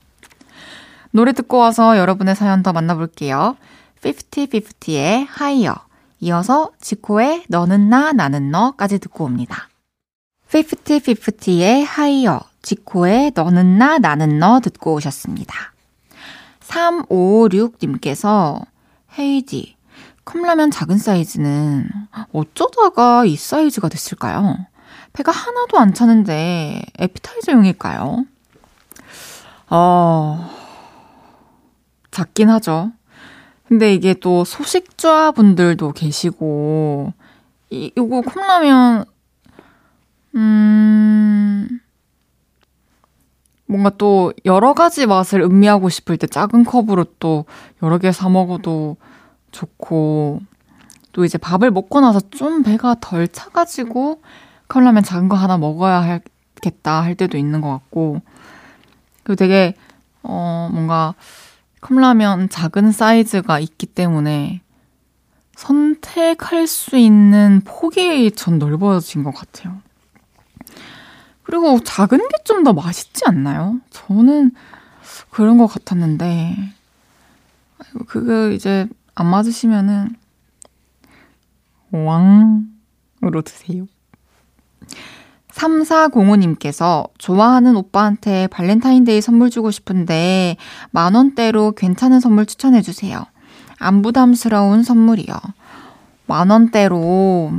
노래 1.10 1.32
듣고 1.32 1.58
와서 1.58 1.98
여러분의 1.98 2.36
사연 2.36 2.62
더 2.62 2.72
만나볼게요. 2.72 3.56
50-50의 4.02 5.26
하이어. 5.28 5.74
이어서 6.20 6.70
지코의 6.80 7.44
너는 7.48 7.88
나 7.88 8.12
나는 8.12 8.50
너까지 8.50 8.98
듣고 8.98 9.24
옵니다. 9.24 9.68
50-50의 10.50 11.84
하이어, 11.86 12.40
지코의 12.62 13.32
너는 13.34 13.78
나 13.78 13.98
나는 13.98 14.38
너 14.38 14.60
듣고 14.60 14.94
오셨습니다. 14.94 15.54
356님께서 16.60 18.64
헤이디, 19.18 19.76
컵라면 20.24 20.70
작은 20.70 20.98
사이즈는 20.98 21.88
어쩌다가 22.32 23.24
이 23.24 23.36
사이즈가 23.36 23.88
됐을까요? 23.88 24.56
배가 25.12 25.32
하나도 25.32 25.78
안 25.78 25.94
차는데 25.94 26.82
에피타이저용일까요? 26.98 28.24
어, 29.70 30.50
작긴 32.18 32.50
하죠. 32.50 32.90
근데 33.68 33.94
이게 33.94 34.12
또 34.14 34.44
소식좌 34.44 35.30
분들도 35.30 35.92
계시고, 35.92 37.12
이, 37.70 37.92
이거 37.96 38.22
컵라면, 38.22 39.04
음, 40.34 41.80
뭔가 43.66 43.90
또 43.90 44.32
여러 44.46 44.72
가지 44.74 45.06
맛을 45.06 45.42
음미하고 45.42 45.90
싶을 45.90 46.16
때 46.16 46.26
작은 46.26 46.64
컵으로 46.64 47.04
또 47.20 47.44
여러 47.82 47.98
개 47.98 48.10
사 48.10 48.28
먹어도 48.28 48.96
좋고, 49.52 50.40
또 51.12 51.24
이제 51.24 51.38
밥을 51.38 51.70
먹고 51.70 52.00
나서 52.00 52.20
좀 52.30 52.62
배가 52.64 52.96
덜 53.00 53.28
차가지고 53.28 54.22
컵라면 54.66 55.04
작은 55.04 55.28
거 55.28 55.36
하나 55.36 55.56
먹어야 55.56 56.00
하겠다 56.00 57.00
할 57.02 57.14
때도 57.14 57.38
있는 57.38 57.60
것 57.60 57.68
같고, 57.70 58.22
그리고 59.22 59.36
되게, 59.36 59.74
어, 60.24 60.68
뭔가, 60.72 61.14
컵라면 61.80 62.48
작은 62.48 62.92
사이즈가 62.92 63.60
있기 63.60 63.86
때문에 63.86 64.62
선택할 65.56 66.66
수 66.66 66.96
있는 66.96 67.62
폭이 67.64 68.30
전 68.32 68.58
넓어진 68.58 69.22
것 69.24 69.32
같아요. 69.34 69.80
그리고 71.42 71.80
작은 71.82 72.18
게 72.18 72.38
좀 72.44 72.64
더 72.64 72.72
맛있지 72.72 73.22
않나요? 73.26 73.78
저는 73.90 74.52
그런 75.30 75.58
것 75.58 75.66
같았는데, 75.66 76.56
그거 78.06 78.50
이제 78.50 78.88
안 79.14 79.26
맞으시면은, 79.26 80.16
왕으로 81.90 83.42
드세요. 83.44 83.86
3405님께서 85.58 87.08
좋아하는 87.18 87.76
오빠한테 87.76 88.46
발렌타인데이 88.48 89.20
선물 89.20 89.50
주고 89.50 89.70
싶은데 89.70 90.56
만원대로 90.90 91.72
괜찮은 91.72 92.20
선물 92.20 92.46
추천해주세요. 92.46 93.24
안 93.78 94.02
부담스러운 94.02 94.82
선물이요. 94.82 95.34
만원대로, 96.26 97.50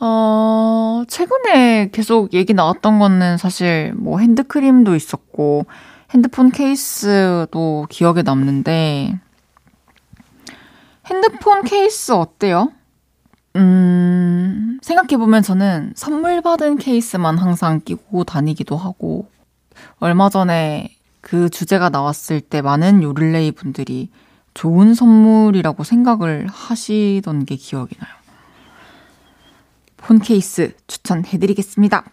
어, 0.00 1.02
최근에 1.08 1.90
계속 1.90 2.34
얘기 2.34 2.54
나왔던 2.54 2.98
거는 2.98 3.38
사실 3.38 3.92
뭐 3.96 4.18
핸드크림도 4.18 4.94
있었고 4.94 5.66
핸드폰 6.10 6.50
케이스도 6.50 7.86
기억에 7.88 8.22
남는데 8.22 9.18
핸드폰 11.06 11.64
케이스 11.64 12.12
어때요? 12.12 12.72
음, 13.58 14.78
생각해보면 14.82 15.42
저는 15.42 15.92
선물 15.96 16.40
받은 16.42 16.76
케이스만 16.78 17.38
항상 17.38 17.80
끼고 17.80 18.24
다니기도 18.24 18.76
하고, 18.76 19.28
얼마 19.98 20.30
전에 20.30 20.94
그 21.20 21.50
주제가 21.50 21.88
나왔을 21.90 22.40
때 22.40 22.62
많은 22.62 23.02
요를레이 23.02 23.52
분들이 23.52 24.10
좋은 24.54 24.94
선물이라고 24.94 25.84
생각을 25.84 26.46
하시던 26.50 27.44
게 27.44 27.56
기억이 27.56 27.96
나요. 27.98 28.10
폰 29.96 30.18
케이스 30.20 30.74
추천해드리겠습니다. 30.86 32.04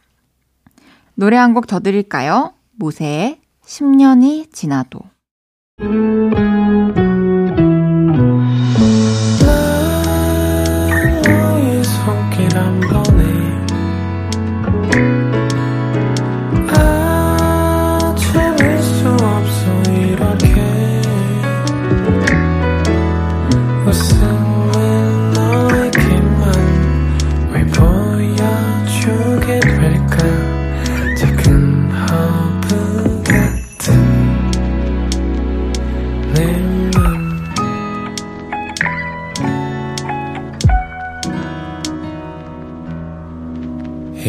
노래 1.15 1.37
한 1.37 1.53
곡 1.53 1.67
더 1.67 1.79
드릴까요? 1.79 2.53
모세의 2.77 3.39
10년이 3.65 4.51
지나도. 4.51 4.99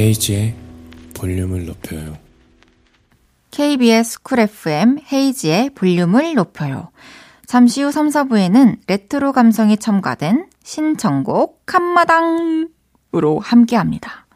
헤이즈의 0.07 0.55
볼륨을 1.15 1.67
높여요. 1.67 2.17
KBS 3.51 4.23
Cool 4.23 4.39
FM 4.39 4.99
헤이즈의 5.13 5.71
볼륨을 5.71 6.35
높여요. 6.35 6.91
잠시 7.47 7.83
후 7.83 7.91
3, 7.91 8.09
4부에는 8.11 8.79
레트로 8.87 9.33
감성이 9.33 9.77
첨가된 9.77 10.47
신청곡 10.63 11.63
한마당으로 11.67 13.41
함께 13.41 13.75
합니다. 13.75 14.27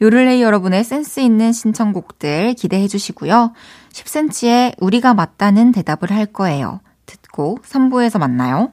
요를레이 0.00 0.40
여러분의 0.40 0.84
센스 0.84 1.20
있는 1.20 1.52
신청곡들 1.52 2.54
기대해 2.54 2.88
주시고요. 2.88 3.52
10cm의 3.92 4.76
우리가 4.80 5.12
맞다는 5.12 5.72
대답을 5.72 6.12
할 6.12 6.24
거예요. 6.24 6.80
듣고 7.04 7.58
3부에서 7.62 8.18
만나요. 8.18 8.72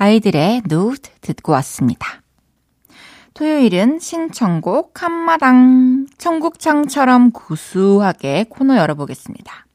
아이들의 0.00 0.62
누드 0.66 1.10
듣고 1.20 1.50
왔습니다. 1.54 2.22
토요일은 3.34 3.98
신청곡 3.98 5.02
한마당 5.02 6.06
청국창처럼 6.18 7.32
구수하게 7.32 8.46
코너 8.48 8.76
열어보겠습니다. 8.76 9.66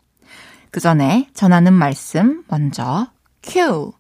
그 0.72 0.80
전에 0.80 1.28
전하는 1.34 1.74
말씀 1.74 2.44
먼저 2.48 3.08
큐. 3.42 3.92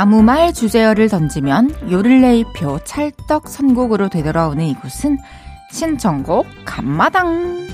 아무 0.00 0.22
말 0.22 0.54
주제어를 0.54 1.10
던지면 1.10 1.90
요를레이표 1.90 2.78
찰떡 2.84 3.48
선곡으로 3.48 4.08
되돌아오는 4.08 4.64
이곳은 4.64 5.18
신청곡 5.72 6.46
간마당. 6.64 7.68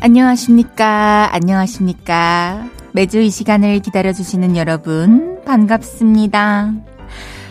안녕하십니까. 0.00 1.28
안녕하십니까. 1.30 2.64
매주 2.92 3.20
이 3.20 3.28
시간을 3.28 3.80
기다려주시는 3.80 4.56
여러분, 4.56 5.42
반갑습니다. 5.44 6.72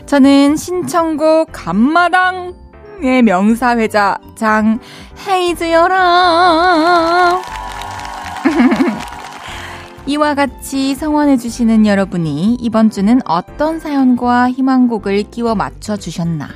저는 0.08 0.56
신청곡 0.56 1.50
간마당 1.52 2.56
의 3.02 3.24
명사회자 3.24 4.18
장 4.36 4.80
헤이즈여라. 5.28 6.00
이와 10.06 10.36
같이 10.36 10.96
성원해주시는 10.96 11.86
여러분이 11.86 12.58
이번 12.60 12.90
주는 12.90 13.20
어떤 13.26 13.80
사연과 13.80 14.50
희망곡을 14.52 15.30
끼워 15.32 15.56
맞춰주셨나 15.56 16.48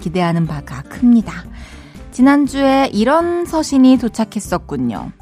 기대하는 0.00 0.46
바가 0.46 0.82
큽니다. 0.82 1.44
지난주에 2.10 2.90
이런 2.92 3.44
서신이 3.44 3.98
도착했었군요. 3.98 5.12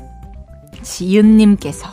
지윤님께서 0.83 1.89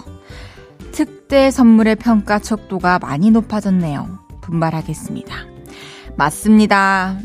특대 0.92 1.52
선물의 1.52 1.96
평가 1.96 2.40
척도가 2.40 3.00
많이 3.00 3.32
높아졌네요. 3.32 4.20
분발하겠습니다. 4.42 5.36
맞습니다. 6.18 7.18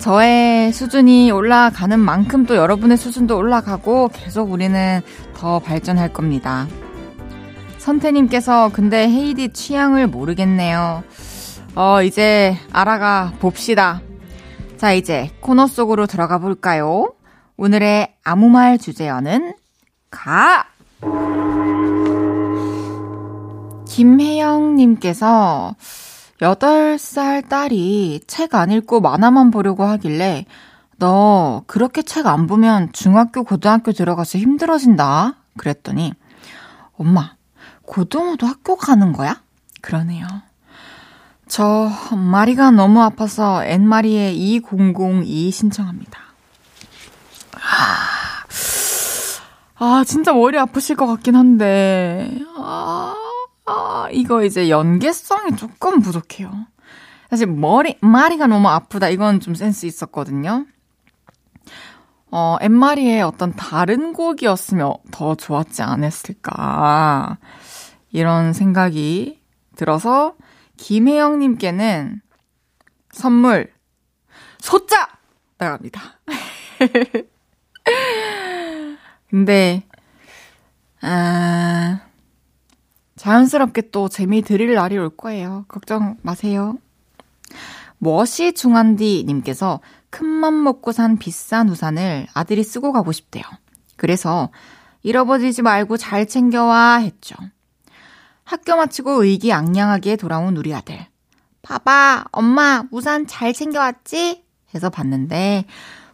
저의 0.00 0.72
수준이 0.72 1.30
올라가는 1.30 2.00
만큼 2.00 2.46
또 2.46 2.56
여러분의 2.56 2.96
수준도 2.96 3.36
올라가고 3.36 4.08
계속 4.08 4.50
우리는 4.50 5.02
더 5.34 5.58
발전할 5.58 6.14
겁니다. 6.14 6.66
선태님께서 7.76 8.70
근데 8.72 9.08
헤이디 9.08 9.52
취향을 9.52 10.06
모르겠네요. 10.06 11.04
어, 11.74 12.02
이제 12.02 12.56
알아가 12.72 13.32
봅시다. 13.40 14.00
자, 14.78 14.92
이제 14.94 15.30
코너 15.40 15.66
속으로 15.66 16.06
들어가 16.06 16.38
볼까요? 16.38 17.12
오늘의 17.58 18.14
아무 18.24 18.48
말 18.48 18.78
주제어는 18.78 19.54
가! 20.10 20.64
김혜영님께서 23.86 25.74
8살 26.40 27.48
딸이 27.48 28.22
책 28.26 28.54
안 28.54 28.70
읽고 28.70 29.00
만화만 29.00 29.50
보려고 29.50 29.84
하길래 29.84 30.46
너 30.98 31.62
그렇게 31.66 32.02
책 32.02 32.26
안 32.26 32.46
보면 32.46 32.92
중학교, 32.92 33.42
고등학교 33.44 33.92
들어가서 33.92 34.38
힘들어진다. 34.38 35.34
그랬더니 35.56 36.12
엄마, 36.98 37.34
고등어도 37.82 38.46
학교 38.46 38.76
가는 38.76 39.12
거야? 39.12 39.40
그러네요. 39.80 40.26
저 41.48 41.90
마리가 42.14 42.70
너무 42.70 43.02
아파서 43.02 43.64
N마리의 43.64 44.36
2002 44.36 45.50
신청합니다. 45.50 46.20
아, 47.56 48.44
아 49.78 50.04
진짜 50.06 50.32
머리 50.32 50.58
아프실 50.58 50.96
것 50.96 51.06
같긴 51.06 51.34
한데 51.34 52.38
아, 52.56 53.14
아 53.66 54.08
이거 54.12 54.44
이제 54.44 54.68
연계성이 54.68 55.56
조금 55.56 56.00
부족해요. 56.00 56.66
사실 57.28 57.46
머리 57.46 57.96
마리가 58.00 58.46
너무 58.46 58.68
아프다 58.68 59.08
이건 59.08 59.40
좀 59.40 59.54
센스 59.54 59.86
있었거든요. 59.86 60.66
어, 62.32 62.56
엠마리의 62.60 63.22
어떤 63.22 63.52
다른 63.52 64.12
곡이었으면 64.12 64.94
더 65.10 65.34
좋았지 65.34 65.82
않았을까. 65.82 67.38
이런 68.12 68.52
생각이 68.52 69.40
들어서 69.76 70.34
김혜영님께는 70.76 72.20
선물 73.12 73.72
소자 74.58 75.08
나갑니다. 75.58 76.00
근데 79.30 79.84
아 81.02 82.00
자연스럽게 83.20 83.90
또 83.90 84.08
재미 84.08 84.40
드릴 84.40 84.72
날이 84.72 84.96
올 84.96 85.10
거예요. 85.14 85.66
걱정 85.68 86.16
마세요. 86.22 86.78
멋이 87.98 88.54
중한디 88.56 89.24
님께서 89.26 89.80
큰맘 90.08 90.64
먹고 90.64 90.90
산 90.92 91.18
비싼 91.18 91.68
우산을 91.68 92.28
아들이 92.32 92.64
쓰고 92.64 92.92
가고 92.92 93.12
싶대요. 93.12 93.44
그래서 93.96 94.48
잃어버리지 95.02 95.60
말고 95.60 95.98
잘 95.98 96.26
챙겨와 96.26 97.00
했죠. 97.00 97.36
학교 98.44 98.74
마치고 98.76 99.22
의기양양하게 99.22 100.16
돌아온 100.16 100.56
우리 100.56 100.74
아들. 100.74 101.06
봐봐, 101.60 102.24
엄마, 102.32 102.84
우산 102.90 103.26
잘 103.26 103.52
챙겨왔지? 103.52 104.46
해서 104.74 104.88
봤는데, 104.88 105.66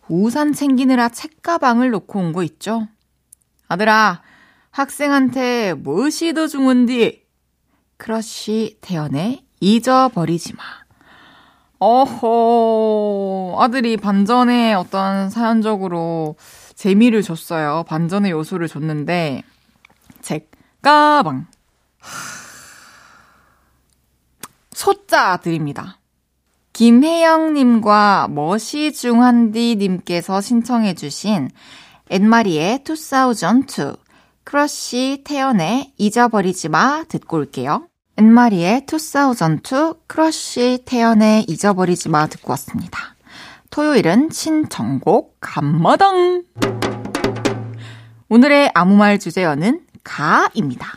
우산 0.08 0.52
챙기느라 0.52 1.08
책가방을 1.10 1.90
놓고 1.90 2.18
온 2.18 2.32
거 2.32 2.42
있죠? 2.42 2.88
아들아, 3.68 4.22
학생한테 4.76 5.72
무엇이 5.72 6.34
더 6.34 6.46
중한디? 6.46 7.24
크러쉬 7.96 8.76
태연의 8.82 9.42
잊어버리지 9.58 10.52
마. 10.54 10.62
어허, 11.78 13.56
아들이 13.58 13.96
반전에 13.96 14.74
어떤 14.74 15.30
사연적으로 15.30 16.36
재미를 16.74 17.22
줬어요. 17.22 17.84
반전의 17.88 18.32
요소를 18.32 18.68
줬는데, 18.68 19.44
책 20.20 20.50
가방. 20.82 21.46
소자 24.72 25.38
드립니다. 25.38 26.00
김혜영님과 26.74 28.28
머시 28.28 28.92
중한디님께서 28.92 30.42
신청해주신 30.42 31.48
앤마리의 32.10 32.84
2002, 32.86 34.05
크러쉬 34.46 35.22
태연의 35.24 35.92
잊어버리지 35.98 36.68
마 36.68 37.02
듣고 37.08 37.38
올게요. 37.38 37.88
앤마리의 38.16 38.86
2002, 38.86 40.04
크러쉬 40.06 40.84
태연의 40.86 41.46
잊어버리지 41.48 42.08
마 42.08 42.28
듣고 42.28 42.52
왔습니다. 42.52 43.16
토요일은 43.70 44.28
신청곡 44.30 45.38
감마당! 45.40 46.44
오늘의 48.28 48.70
아무 48.72 48.94
말 48.94 49.18
주제어는 49.18 49.80
가입니다. 50.04 50.92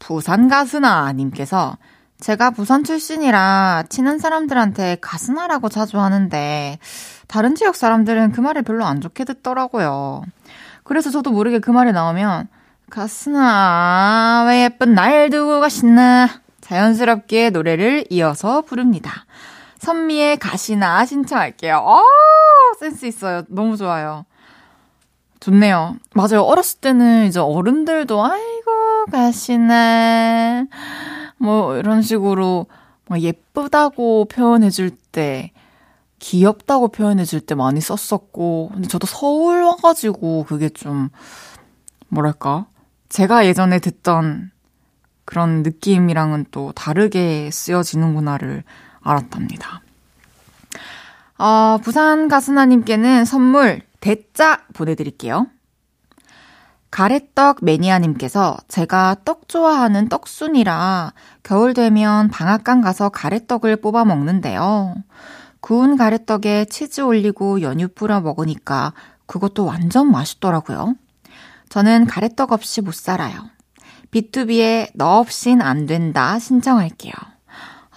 부산 0.00 0.48
가수나 0.48 1.12
님께서 1.12 1.78
제가 2.18 2.50
부산 2.50 2.82
출신이라 2.82 3.84
친한 3.88 4.18
사람들한테 4.18 4.96
가스나라고 5.00 5.68
자주 5.68 6.00
하는데 6.00 6.80
다른 7.28 7.54
지역 7.54 7.76
사람들은 7.76 8.32
그 8.32 8.40
말을 8.40 8.62
별로 8.62 8.84
안 8.84 9.00
좋게 9.00 9.24
듣더라고요. 9.26 10.24
그래서 10.88 11.10
저도 11.10 11.30
모르게 11.30 11.58
그 11.58 11.70
말이 11.70 11.92
나오면 11.92 12.48
가스나 12.88 14.46
왜 14.48 14.64
예쁜 14.64 14.94
날 14.94 15.28
두고 15.28 15.60
가시나 15.60 16.28
자연스럽게 16.62 17.50
노래를 17.50 18.06
이어서 18.08 18.62
부릅니다. 18.62 19.26
선미의 19.80 20.38
가시나 20.38 21.04
신청할게요. 21.04 21.76
어, 21.76 22.02
센스 22.80 23.04
있어요. 23.04 23.42
너무 23.48 23.76
좋아요. 23.76 24.24
좋네요. 25.40 25.96
맞아요. 26.14 26.40
어렸을 26.42 26.80
때는 26.80 27.26
이제 27.26 27.38
어른들도 27.38 28.24
아이고 28.24 29.06
가시나 29.12 30.64
뭐 31.36 31.76
이런 31.76 32.00
식으로 32.00 32.66
막 33.08 33.20
예쁘다고 33.20 34.24
표현해 34.24 34.70
줄 34.70 34.90
때 35.12 35.52
귀엽다고 36.18 36.88
표현해줄 36.88 37.40
때 37.40 37.54
많이 37.54 37.80
썼었고 37.80 38.70
근데 38.74 38.88
저도 38.88 39.06
서울 39.06 39.62
와가지고 39.62 40.44
그게 40.48 40.68
좀 40.68 41.10
뭐랄까 42.08 42.66
제가 43.08 43.46
예전에 43.46 43.78
듣던 43.78 44.50
그런 45.24 45.62
느낌이랑은 45.62 46.46
또 46.50 46.72
다르게 46.72 47.50
쓰여지는구나를 47.52 48.64
알았답니다. 49.00 49.82
어, 51.38 51.78
부산 51.82 52.28
가스나님께는 52.28 53.24
선물 53.24 53.82
대짜 54.00 54.62
보내드릴게요. 54.72 55.46
가래떡 56.90 57.58
매니아님께서 57.62 58.56
제가 58.68 59.16
떡 59.24 59.48
좋아하는 59.48 60.08
떡순이라 60.08 61.12
겨울 61.42 61.74
되면 61.74 62.28
방앗간 62.28 62.80
가서 62.80 63.10
가래떡을 63.10 63.76
뽑아 63.76 64.04
먹는데요. 64.04 64.94
구운 65.60 65.96
가래떡에 65.96 66.66
치즈 66.66 67.00
올리고 67.00 67.62
연유 67.62 67.88
뿌려 67.88 68.20
먹으니까 68.20 68.92
그것도 69.26 69.64
완전 69.64 70.10
맛있더라고요. 70.10 70.94
저는 71.68 72.06
가래떡 72.06 72.52
없이 72.52 72.80
못 72.80 72.94
살아요. 72.94 73.50
B2B의 74.10 74.90
너 74.94 75.18
없인 75.18 75.60
안 75.60 75.86
된다 75.86 76.38
신청할게요. 76.38 77.12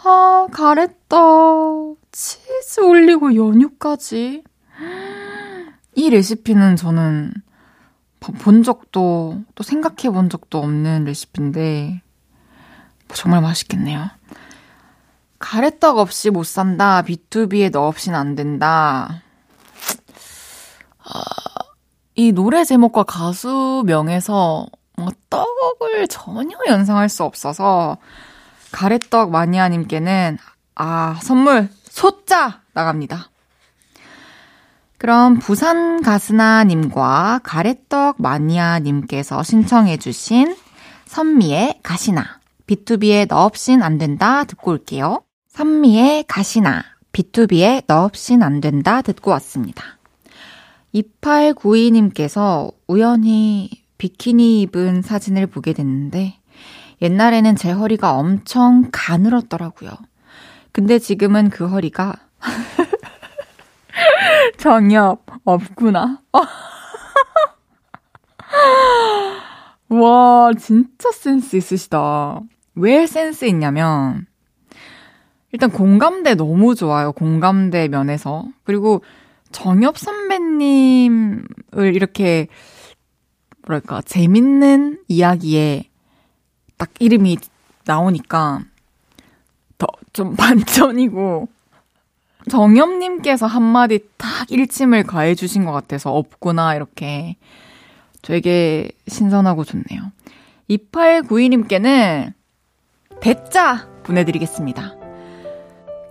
아, 0.04 0.48
가래떡. 0.52 1.98
치즈 2.12 2.82
올리고 2.82 3.36
연유까지. 3.36 4.44
이 5.96 6.10
레시피는 6.10 6.76
저는 6.76 7.34
본 8.20 8.64
적도 8.64 9.42
또 9.56 9.64
생각해 9.64 10.14
본 10.14 10.30
적도 10.30 10.60
없는 10.60 11.06
레시피인데 11.06 12.02
정말 13.14 13.42
맛있겠네요. 13.42 14.10
가래떡 15.42 15.98
없이 15.98 16.30
못 16.30 16.46
산다. 16.46 17.02
B2B에 17.02 17.72
너 17.72 17.88
없인 17.88 18.16
안 18.16 18.36
된다. 18.36 19.22
아, 21.04 21.22
이 22.16 22.32
노래 22.32 22.64
제목과 22.64 23.04
가수명에서 23.04 24.68
떡을 25.30 26.08
전혀 26.08 26.56
연상할 26.68 27.10
수 27.10 27.24
없어서 27.24 27.98
가래떡 28.72 29.32
마니아님께는 29.32 30.38
아 30.76 31.20
선물 31.22 31.70
소자 31.84 32.62
나갑니다. 32.74 33.30
그럼 34.98 35.40
부산 35.40 36.04
가스나님과 36.04 37.42
가래떡 37.44 38.22
마니아님께서 38.22 39.42
신청해주신 39.42 40.56
선미의 41.06 41.80
가시나 41.82 42.40
B2B의 42.68 43.28
너 43.28 43.46
없인 43.46 43.82
안 43.82 43.98
된다 43.98 44.44
듣고 44.44 44.72
올게요. 44.72 45.24
선미의 45.52 46.24
가시나 46.30 46.84
B2B의 47.12 47.84
너 47.86 48.06
없인 48.06 48.42
안 48.42 48.62
된다 48.62 49.02
듣고 49.02 49.32
왔습니다. 49.32 49.84
2892님께서 50.96 52.72
우연히 52.88 53.70
비키니 53.98 54.62
입은 54.62 55.02
사진을 55.02 55.48
보게 55.48 55.74
됐는데 55.74 56.40
옛날에는 57.02 57.58
제 57.58 57.72
허리가 57.72 58.14
엄청 58.14 58.88
가늘었더라고요. 58.94 59.92
근데 60.72 61.00
지금은 61.00 61.50
그 61.50 61.68
허리가 61.68 62.16
정엽 64.58 65.26
없구나. 65.44 66.22
와, 69.90 70.52
진짜 70.58 71.12
센스 71.12 71.58
있으시다. 71.58 72.40
왜 72.76 73.06
센스 73.06 73.44
있냐면, 73.46 74.28
일단 75.52 75.70
공감대 75.70 76.36
너무 76.36 76.76
좋아요. 76.76 77.12
공감대 77.12 77.88
면에서. 77.88 78.46
그리고 78.64 79.04
정엽 79.52 79.98
선배님을 79.98 81.44
이렇게, 81.94 82.48
뭐랄까, 83.68 84.02
재밌는 84.02 85.04
이야기에 85.08 85.90
딱 86.78 86.90
이름이 87.00 87.38
나오니까 87.86 88.62
더 89.78 89.88
좀 90.14 90.36
반전이고, 90.38 91.48
정엽님께서 92.50 93.46
한마디 93.46 94.00
딱 94.18 94.50
일침을 94.52 95.04
가해주신 95.04 95.66
것 95.66 95.72
같아서 95.72 96.12
없구나, 96.14 96.76
이렇게. 96.76 97.36
되게 98.22 98.92
신선하고 99.08 99.64
좋네요. 99.64 100.12
2892님께는 100.70 102.34
대짜 103.20 103.88
보내드리겠습니다. 104.04 105.01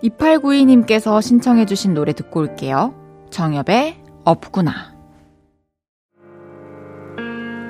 2892님께서 0.02 1.20
신청해주신 1.20 1.94
노래 1.94 2.12
듣고 2.12 2.40
올게요. 2.40 2.94
정엽의 3.30 3.96
없구나. 4.24 4.94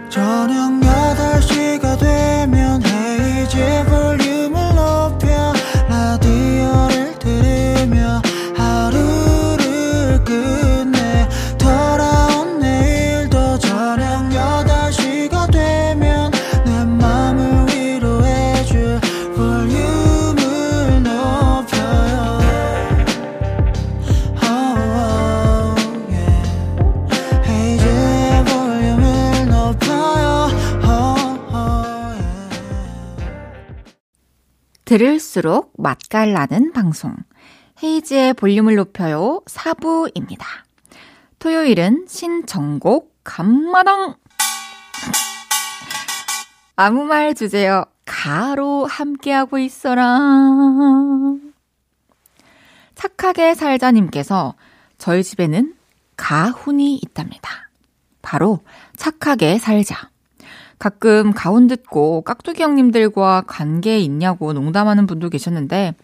저녁 0.09 0.81
8시가 0.81 1.99
되면 1.99 2.83
헤이즈 2.85 3.85
볼륨 3.88 4.39
들을수록 34.90 35.72
맛깔나는 35.79 36.72
방송. 36.72 37.14
헤이지의 37.81 38.35
볼륨을 38.35 38.74
높여요. 38.74 39.40
4부입니다. 39.46 40.44
토요일은 41.38 42.07
신정곡 42.09 43.14
감마당. 43.22 44.16
아무 46.74 47.05
말 47.05 47.37
주제요. 47.37 47.85
가로 48.05 48.85
함께하고 48.85 49.59
있어라. 49.59 50.18
착하게 52.96 53.55
살자님께서 53.55 54.57
저희 54.98 55.22
집에는 55.22 55.72
가훈이 56.16 56.96
있답니다. 56.96 57.70
바로 58.22 58.59
착하게 58.96 59.61
살자. 59.61 60.11
가끔 60.81 61.33
가훈 61.33 61.69
듣고 61.69 62.23
깍두기 62.23 62.62
형님들과 62.62 63.45
관계 63.47 64.01
있냐고 64.01 64.55
농담하는 64.55 65.07
분도 65.07 65.29
계셨는데 65.29 65.95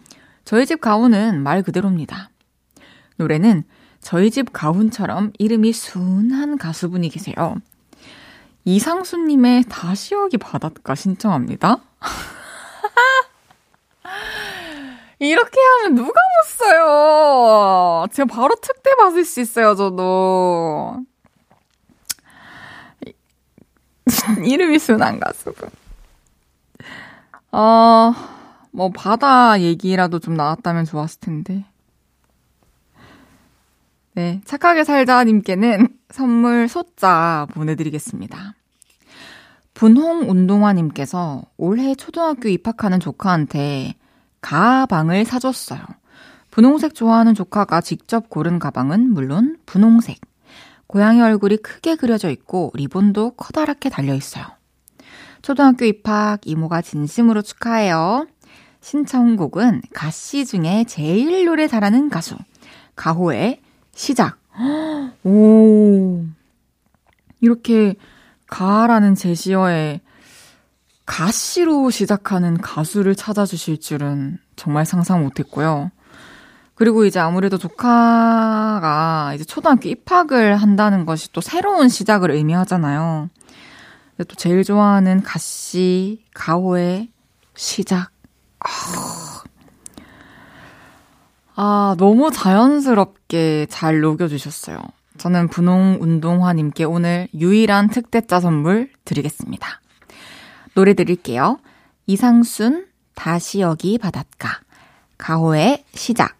저희 0.44 0.66
집 0.66 0.82
가훈은 0.82 1.42
말 1.42 1.62
그대로입니다. 1.62 2.28
노래는 3.16 3.64
저희 4.00 4.30
집 4.30 4.52
가훈처럼 4.52 5.32
이름이 5.38 5.72
순한 5.72 6.58
가수분이 6.58 7.08
계세요. 7.08 7.56
이상수님의 8.66 9.64
다시 9.70 10.14
오기 10.14 10.36
바닷가 10.36 10.94
신청합니다. 10.94 11.78
이렇게 15.18 15.58
하면 15.58 15.94
누가 15.94 16.08
못 16.08 16.44
써요? 16.44 18.04
제가 18.12 18.26
바로 18.26 18.54
특대 18.60 18.94
받을 18.96 19.24
수 19.24 19.40
있어요, 19.40 19.74
저도. 19.74 20.98
이름이 24.44 24.78
순한 24.78 25.20
가수분. 25.20 25.68
어, 27.52 28.12
뭐, 28.70 28.90
바다 28.90 29.60
얘기라도 29.60 30.18
좀 30.18 30.34
나왔다면 30.34 30.84
좋았을 30.84 31.20
텐데. 31.20 31.64
네, 34.14 34.40
착하게 34.44 34.84
살자님께는 34.84 35.88
선물 36.10 36.68
소자 36.68 37.46
보내드리겠습니다. 37.52 38.54
분홍 39.74 40.30
운동화님께서 40.30 41.42
올해 41.58 41.94
초등학교 41.94 42.48
입학하는 42.48 42.98
조카한테 42.98 43.94
가방을 44.40 45.26
사줬어요. 45.26 45.80
분홍색 46.50 46.94
좋아하는 46.94 47.34
조카가 47.34 47.82
직접 47.82 48.30
고른 48.30 48.58
가방은 48.58 49.12
물론 49.12 49.58
분홍색. 49.66 50.18
고양이 50.86 51.20
얼굴이 51.20 51.58
크게 51.58 51.96
그려져 51.96 52.30
있고 52.30 52.70
리본도 52.74 53.32
커다랗게 53.32 53.88
달려 53.88 54.14
있어요. 54.14 54.44
초등학교 55.42 55.84
입학 55.84 56.40
이모가 56.44 56.82
진심으로 56.82 57.42
축하해요. 57.42 58.26
신청곡은 58.80 59.82
가씨 59.92 60.46
중에 60.46 60.84
제일 60.86 61.44
노래 61.44 61.66
잘하는 61.66 62.08
가수 62.08 62.36
가호의 62.94 63.60
시작. 63.94 64.38
오. 65.24 66.24
이렇게 67.40 67.94
가라는 68.46 69.14
제시어에 69.14 70.00
가씨로 71.04 71.90
시작하는 71.90 72.56
가수를 72.56 73.14
찾아주실 73.14 73.80
줄은 73.80 74.38
정말 74.56 74.86
상상 74.86 75.22
못했고요. 75.22 75.90
그리고 76.76 77.06
이제 77.06 77.18
아무래도 77.18 77.56
조카가 77.56 79.32
이제 79.34 79.44
초등학교 79.44 79.88
입학을 79.88 80.56
한다는 80.56 81.06
것이 81.06 81.32
또 81.32 81.40
새로운 81.40 81.88
시작을 81.88 82.30
의미하잖아요. 82.30 83.30
또 84.18 84.34
제일 84.36 84.62
좋아하는 84.62 85.22
가씨, 85.22 86.22
가호의 86.34 87.08
시작. 87.54 88.10
아, 88.60 89.42
아, 91.54 91.96
너무 91.98 92.30
자연스럽게 92.30 93.66
잘 93.70 94.00
녹여주셨어요. 94.00 94.78
저는 95.16 95.48
분홍 95.48 95.98
운동화님께 96.02 96.84
오늘 96.84 97.28
유일한 97.32 97.88
특대짜 97.88 98.38
선물 98.38 98.90
드리겠습니다. 99.06 99.80
노래 100.74 100.92
드릴게요. 100.92 101.58
이상순, 102.06 102.86
다시 103.14 103.60
여기 103.60 103.96
바닷가. 103.96 104.60
가호의 105.16 105.84
시작. 105.94 106.36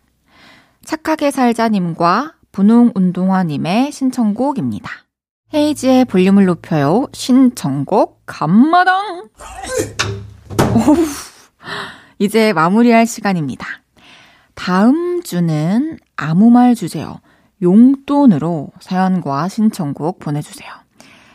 착하게 0.87 1.33
살자님과 1.33 2.35
분홍 2.53 2.93
운동화님의 2.95 3.91
신청곡입니다. 3.91 4.89
헤이지의 5.53 6.05
볼륨을 6.05 6.45
높여요. 6.45 7.09
신청곡, 7.13 8.23
감마당! 8.25 9.29
오우, 10.77 10.97
이제 12.21 12.53
마무리할 12.53 13.05
시간입니다. 13.05 13.67
다음 14.55 15.23
주는 15.25 15.99
아무 16.15 16.51
말 16.51 16.77
주세요. 16.77 17.19
용돈으로 17.63 18.71
사연과 18.79 19.49
신청곡 19.49 20.21
보내주세요. 20.21 20.71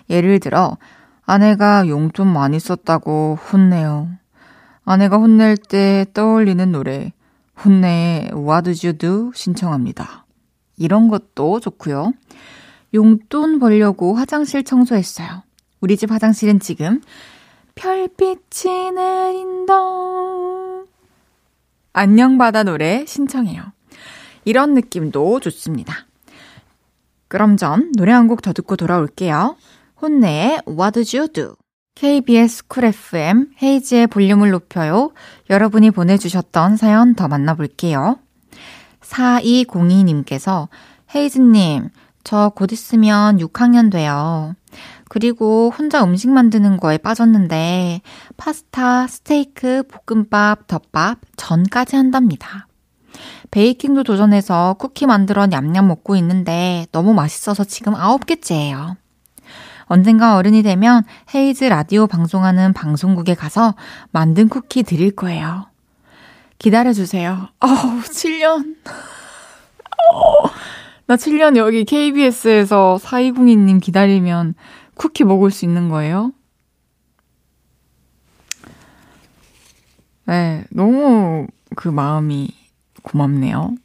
예를 0.09 0.39
들어, 0.39 0.77
아내가 1.25 1.89
용돈 1.89 2.27
많이 2.27 2.57
썼다고 2.57 3.37
혼내요. 3.51 4.07
아내가 4.85 5.17
혼낼 5.17 5.57
때 5.57 6.05
떠올리는 6.13 6.71
노래, 6.71 7.11
혼내의 7.63 8.31
What 8.33 8.65
Did 8.71 8.87
You 8.87 8.97
Do 8.97 9.31
신청합니다. 9.33 10.25
이런 10.77 11.07
것도 11.09 11.59
좋고요. 11.59 12.13
용돈 12.93 13.59
벌려고 13.59 14.15
화장실 14.15 14.63
청소했어요. 14.63 15.43
우리 15.79 15.97
집 15.97 16.11
화장실은 16.11 16.59
지금 16.59 17.01
별빛이 17.75 18.91
내린다. 18.95 19.73
안녕 21.93 22.37
바다 22.37 22.63
노래 22.63 23.05
신청해요. 23.05 23.63
이런 24.45 24.73
느낌도 24.73 25.39
좋습니다. 25.39 26.05
그럼 27.27 27.57
전 27.57 27.91
노래 27.93 28.11
한 28.11 28.27
곡 28.27 28.41
더 28.41 28.53
듣고 28.53 28.75
돌아올게요. 28.75 29.55
HONNE의 30.01 30.61
What 30.67 30.93
Would 31.03 31.17
You 31.17 31.27
Do? 31.31 31.55
KBS 31.95 32.67
쿨 32.67 32.85
FM 32.85 33.47
헤이즈의 33.61 34.07
볼륨을 34.07 34.49
높여요. 34.51 35.11
여러분이 35.49 35.91
보내주셨던 35.91 36.77
사연 36.77 37.15
더 37.15 37.27
만나볼게요. 37.27 38.17
4202님께서 39.01 40.67
헤이즈님, 41.13 41.89
저 42.23 42.51
곧 42.55 42.71
있으면 42.71 43.37
6학년 43.37 43.91
돼요. 43.91 44.55
그리고 45.09 45.71
혼자 45.77 46.03
음식 46.03 46.29
만드는 46.29 46.77
거에 46.77 46.97
빠졌는데 46.97 48.01
파스타, 48.37 49.07
스테이크, 49.07 49.83
볶음밥, 50.07 50.67
덮밥, 50.67 51.19
전까지 51.35 51.97
한답니다. 51.97 52.67
베이킹도 53.51 54.03
도전해서 54.03 54.75
쿠키 54.79 55.05
만들어 55.05 55.45
냠냠 55.47 55.85
먹고 55.87 56.15
있는데 56.15 56.87
너무 56.93 57.13
맛있어서 57.13 57.65
지금 57.65 57.93
아홉 57.95 58.25
개째예요. 58.25 58.95
언젠가 59.91 60.37
어른이 60.37 60.63
되면 60.63 61.03
헤이즈 61.35 61.65
라디오 61.65 62.07
방송하는 62.07 62.71
방송국에 62.71 63.35
가서 63.35 63.75
만든 64.11 64.47
쿠키 64.47 64.83
드릴 64.83 65.11
거예요. 65.11 65.65
기다려주세요. 66.59 67.49
어우, 67.59 68.01
7년. 68.03 68.77
나 71.07 71.17
7년 71.17 71.57
여기 71.57 71.83
KBS에서 71.83 72.99
4202님 73.01 73.81
기다리면 73.81 74.55
쿠키 74.93 75.25
먹을 75.25 75.51
수 75.51 75.65
있는 75.65 75.89
거예요? 75.89 76.31
네, 80.25 80.63
너무 80.69 81.47
그 81.75 81.89
마음이 81.89 82.55
고맙네요. 83.03 83.75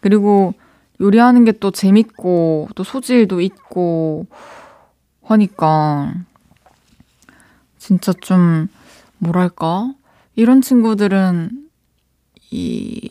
그리고 0.00 0.52
요리하는 1.00 1.46
게 1.46 1.52
또 1.52 1.70
재밌고, 1.70 2.68
또 2.74 2.84
소질도 2.84 3.40
있고, 3.40 4.26
하니까, 5.32 6.14
진짜 7.78 8.12
좀, 8.12 8.68
뭐랄까? 9.18 9.92
이런 10.36 10.60
친구들은, 10.62 11.50
이, 12.50 13.10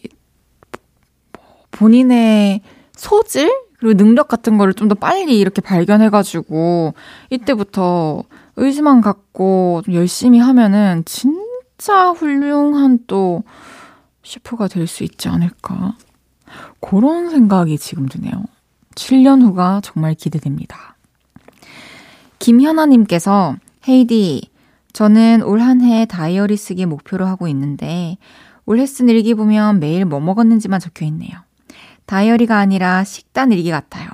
본인의 1.72 2.62
소질? 2.94 3.52
그리고 3.80 3.96
능력 3.98 4.28
같은 4.28 4.58
거를 4.58 4.74
좀 4.74 4.88
더 4.88 4.96
빨리 4.96 5.40
이렇게 5.40 5.62
발견해가지고, 5.62 6.94
이때부터 7.30 8.24
의지만 8.58 9.02
갖고 9.02 9.82
좀 9.86 9.94
열심히 9.96 10.40
하면은 10.40 11.04
진짜 11.06 12.12
훌륭한 12.12 13.00
또 13.08 13.44
셰프가 14.24 14.68
될 14.68 14.86
수 14.88 15.04
있지 15.04 15.30
않을까. 15.30 15.96
그런 16.80 17.30
생각이 17.30 17.78
지금 17.78 18.08
드네요. 18.08 18.44
7년 18.96 19.42
후가 19.42 19.82
정말 19.84 20.14
기대됩니다. 20.14 20.96
김현아님께서, 22.42 23.56
헤이디, 23.88 24.50
저는 24.94 25.44
올 25.44 25.62
한 25.62 25.82
해 25.82 26.06
다이어리 26.06 26.58
쓰기 26.58 26.86
목표로 26.88 27.26
하고 27.28 27.48
있는데, 27.48 28.18
올해 28.66 28.86
쓴 28.88 29.10
일기 29.10 29.36
보면 29.36 29.80
매일 29.80 30.06
뭐 30.06 30.20
먹었는지만 30.20 30.80
적혀 30.80 31.06
있네요. 31.06 31.32
다이어리가 32.08 32.58
아니라 32.58 33.04
식단 33.04 33.52
일기 33.52 33.70
같아요. 33.70 34.10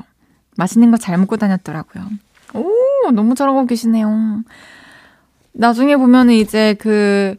맛있는 0.58 0.92
거 0.92 0.98
잘 0.98 1.18
먹고 1.18 1.38
다녔더라고요. 1.38 2.06
오, 2.54 3.12
너무 3.12 3.34
잘하고 3.34 3.66
계시네요. 3.66 4.44
나중에 5.54 5.96
보면은 5.96 6.34
이제 6.34 6.74
그, 6.76 7.36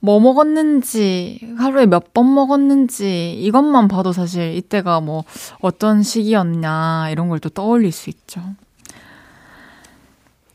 뭐 0.00 0.20
먹었는지, 0.20 1.40
하루에 1.58 1.86
몇 1.86 2.12
번 2.12 2.34
먹었는지, 2.34 3.32
이것만 3.40 3.88
봐도 3.88 4.12
사실 4.12 4.54
이때가 4.54 5.00
뭐 5.00 5.24
어떤 5.60 6.02
시기였냐, 6.02 7.08
이런 7.10 7.28
걸 7.28 7.38
또 7.40 7.48
떠올릴 7.48 7.90
수 7.90 8.10
있죠. 8.10 8.42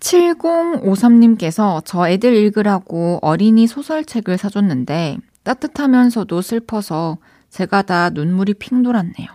7053님께서 0.01 1.81
저 1.85 2.09
애들 2.09 2.35
읽으라고 2.35 3.19
어린이 3.21 3.67
소설책을 3.67 4.37
사줬는데 4.37 5.17
따뜻하면서도 5.43 6.41
슬퍼서 6.41 7.17
제가 7.49 7.83
다 7.83 8.09
눈물이 8.09 8.55
핑 8.55 8.83
돌았네요. 8.83 9.27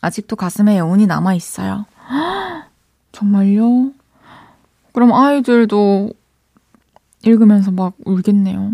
아직도 0.00 0.36
가슴에 0.36 0.78
여운이 0.78 1.06
남아 1.06 1.34
있어요. 1.34 1.86
정말요? 3.12 3.92
그럼 4.92 5.12
아이들도 5.12 6.10
읽으면서 7.24 7.70
막 7.70 7.94
울겠네요. 8.04 8.72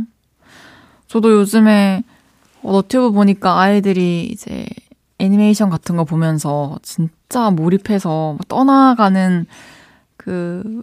저도 1.09 1.33
요즘에 1.33 2.05
너튜브 2.63 3.11
보니까 3.13 3.59
아이들이 3.61 4.29
이제 4.31 4.67
애니메이션 5.19 5.71
같은 5.71 5.97
거 5.97 6.05
보면서 6.05 6.79
진짜 6.83 7.51
몰입해서 7.51 8.39
떠나가는 8.49 9.47
그, 10.17 10.83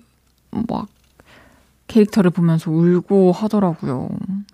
막, 0.52 0.88
캐릭터를 1.88 2.30
보면서 2.30 2.70
울고 2.70 3.32
하더라고요. 3.32 4.10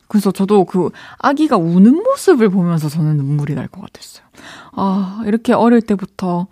그래서 0.08 0.32
저도 0.32 0.64
그 0.66 0.90
아기가 1.20 1.58
우는 1.58 1.94
모습을 2.02 2.50
보면서 2.50 2.88
저는 2.88 3.18
눈물이 3.18 3.56
날 3.56 3.68
것 3.68 3.82
같았어요. 3.82 4.26
아, 4.72 5.22
이렇게 5.26 5.52
어릴 5.54 5.82
때부터 5.82 6.48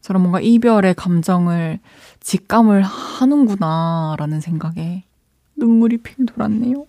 저런 0.00 0.22
뭔가 0.22 0.40
이별의 0.40 0.94
감정을 0.94 1.80
직감을 2.20 2.82
하는구나라는 2.82 4.40
생각에 4.40 5.04
눈물이 5.56 5.98
핑 5.98 6.24
돌았네요. 6.26 6.86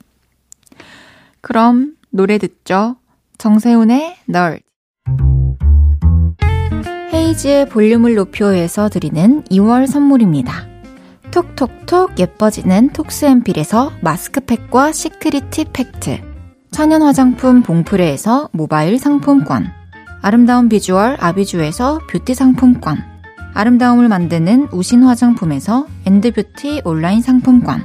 그럼 1.42 1.96
노래 2.12 2.38
듣죠. 2.38 2.98
정세훈의 3.40 4.18
널. 4.28 4.60
헤이지의 7.12 7.70
볼륨을 7.70 8.14
높여서 8.14 8.90
드리는 8.90 9.44
2월 9.46 9.88
선물입니다. 9.88 10.69
톡톡톡 11.32 12.20
예뻐지는 12.20 12.90
톡스앰필에서 12.90 13.92
마스크팩과 14.02 14.92
시크릿티 14.92 15.66
팩트 15.72 16.30
천연 16.72 17.02
화장품 17.02 17.62
봉프레에서 17.62 18.50
모바일 18.54 19.00
상품권. 19.00 19.68
아름다운 20.22 20.70
비주얼 20.70 21.18
아비주에서 21.20 22.02
뷰티 22.10 22.34
상품권. 22.34 22.98
아름다움을 23.54 24.08
만드는 24.08 24.70
우신 24.72 25.04
화장품에서 25.04 25.88
엔드뷰티 26.06 26.84
온라인 26.86 27.22
상품권. 27.22 27.84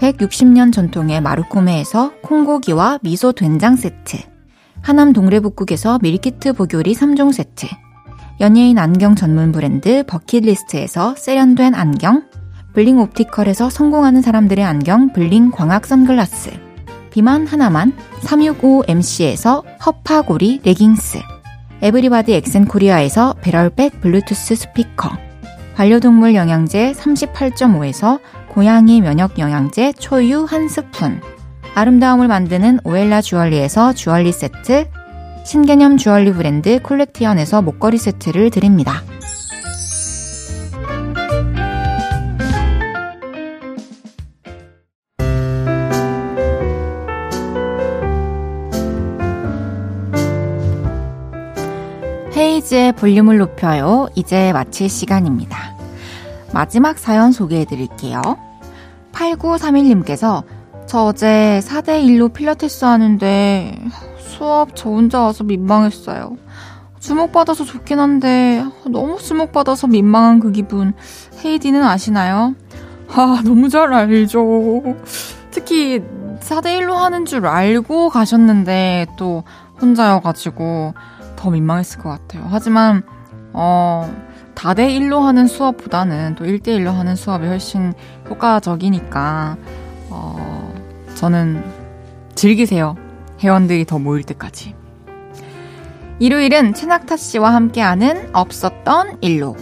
160년 0.00 0.72
전통의 0.72 1.20
마루코메에서 1.20 2.12
콩고기와 2.22 2.98
미소 3.02 3.32
된장 3.32 3.76
세트. 3.76 4.18
하남 4.82 5.12
동래복국에서 5.12 5.98
밀키트 6.02 6.52
복요리 6.54 6.94
3종 6.94 7.32
세트. 7.32 7.66
연예인 8.40 8.78
안경 8.78 9.14
전문 9.14 9.52
브랜드 9.52 10.04
버킷리스트에서 10.06 11.14
세련된 11.16 11.74
안경. 11.74 12.24
블링 12.76 12.98
옵티컬에서 12.98 13.70
성공하는 13.70 14.20
사람들의 14.20 14.62
안경 14.62 15.14
블링 15.14 15.50
광학 15.50 15.86
선글라스. 15.86 16.50
비만 17.08 17.46
하나만 17.46 17.94
365MC에서 18.20 19.64
허파고리 19.86 20.60
레깅스. 20.62 21.20
에브리바디 21.80 22.34
엑센코리아에서 22.34 23.34
배럴백 23.40 24.02
블루투스 24.02 24.56
스피커. 24.56 25.08
반려동물 25.74 26.34
영양제 26.34 26.92
38.5에서 26.92 28.20
고양이 28.50 29.00
면역 29.00 29.38
영양제 29.38 29.94
초유 29.94 30.44
한 30.44 30.68
스푼. 30.68 31.22
아름다움을 31.74 32.28
만드는 32.28 32.80
오엘라 32.84 33.22
주얼리에서 33.22 33.94
주얼리 33.94 34.32
세트. 34.32 34.86
신개념 35.46 35.96
주얼리 35.96 36.34
브랜드 36.34 36.78
콜렉티언에서 36.82 37.62
목걸이 37.62 37.96
세트를 37.96 38.50
드립니다. 38.50 39.02
헤이즈의 52.36 52.92
볼륨을 52.92 53.38
높여요. 53.38 54.08
이제 54.14 54.52
마칠 54.52 54.90
시간입니다. 54.90 55.74
마지막 56.52 56.98
사연 56.98 57.32
소개해 57.32 57.64
드릴게요. 57.64 58.20
8931님께서 59.12 60.44
저 60.86 61.04
어제 61.04 61.60
4대1로 61.64 62.30
필라테스 62.34 62.84
하는데 62.84 63.80
수업 64.18 64.76
저 64.76 64.90
혼자 64.90 65.22
와서 65.22 65.44
민망했어요. 65.44 66.36
주목받아서 67.00 67.64
좋긴 67.64 67.98
한데 67.98 68.62
너무 68.90 69.16
주목받아서 69.18 69.86
민망한 69.86 70.38
그 70.38 70.52
기분 70.52 70.92
헤이디는 71.42 71.82
아시나요? 71.82 72.54
아 73.08 73.40
너무 73.46 73.70
잘 73.70 73.94
알죠. 73.94 74.82
특히 75.50 76.02
4대1로 76.40 76.96
하는 76.96 77.24
줄 77.24 77.46
알고 77.46 78.10
가셨는데 78.10 79.06
또 79.16 79.42
혼자여가지고 79.80 80.92
더 81.46 81.50
민망했을 81.52 82.00
것 82.00 82.08
같아요. 82.08 82.44
하지만 82.50 83.04
어 83.52 84.12
다대1로 84.56 85.20
하는 85.20 85.46
수업보다는 85.46 86.34
또 86.34 86.44
1대1로 86.44 86.92
하는 86.92 87.14
수업이 87.14 87.46
훨씬 87.46 87.94
효과적이니까 88.28 89.56
어 90.10 90.74
저는 91.14 91.64
즐기세요. 92.34 92.96
회원들이 93.38 93.84
더 93.84 94.00
모일 94.00 94.24
때까지. 94.24 94.74
일요일은 96.18 96.74
최낙타 96.74 97.16
씨와 97.16 97.54
함께하는 97.54 98.34
없었던 98.34 99.18
일로 99.20 99.54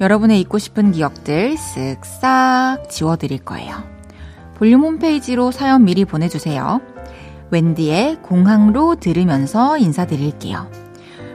여러분의 0.00 0.40
잊고 0.40 0.58
싶은 0.58 0.92
기억들 0.92 1.56
쓱싹 1.56 2.88
지워드릴 2.88 3.38
거예요. 3.40 3.82
볼륨 4.54 4.82
홈페이지로 4.82 5.50
사연 5.50 5.84
미리 5.84 6.04
보내주세요. 6.04 6.80
웬디의 7.50 8.22
공항로 8.22 8.96
들으면서 8.96 9.78
인사드릴게요. 9.78 10.83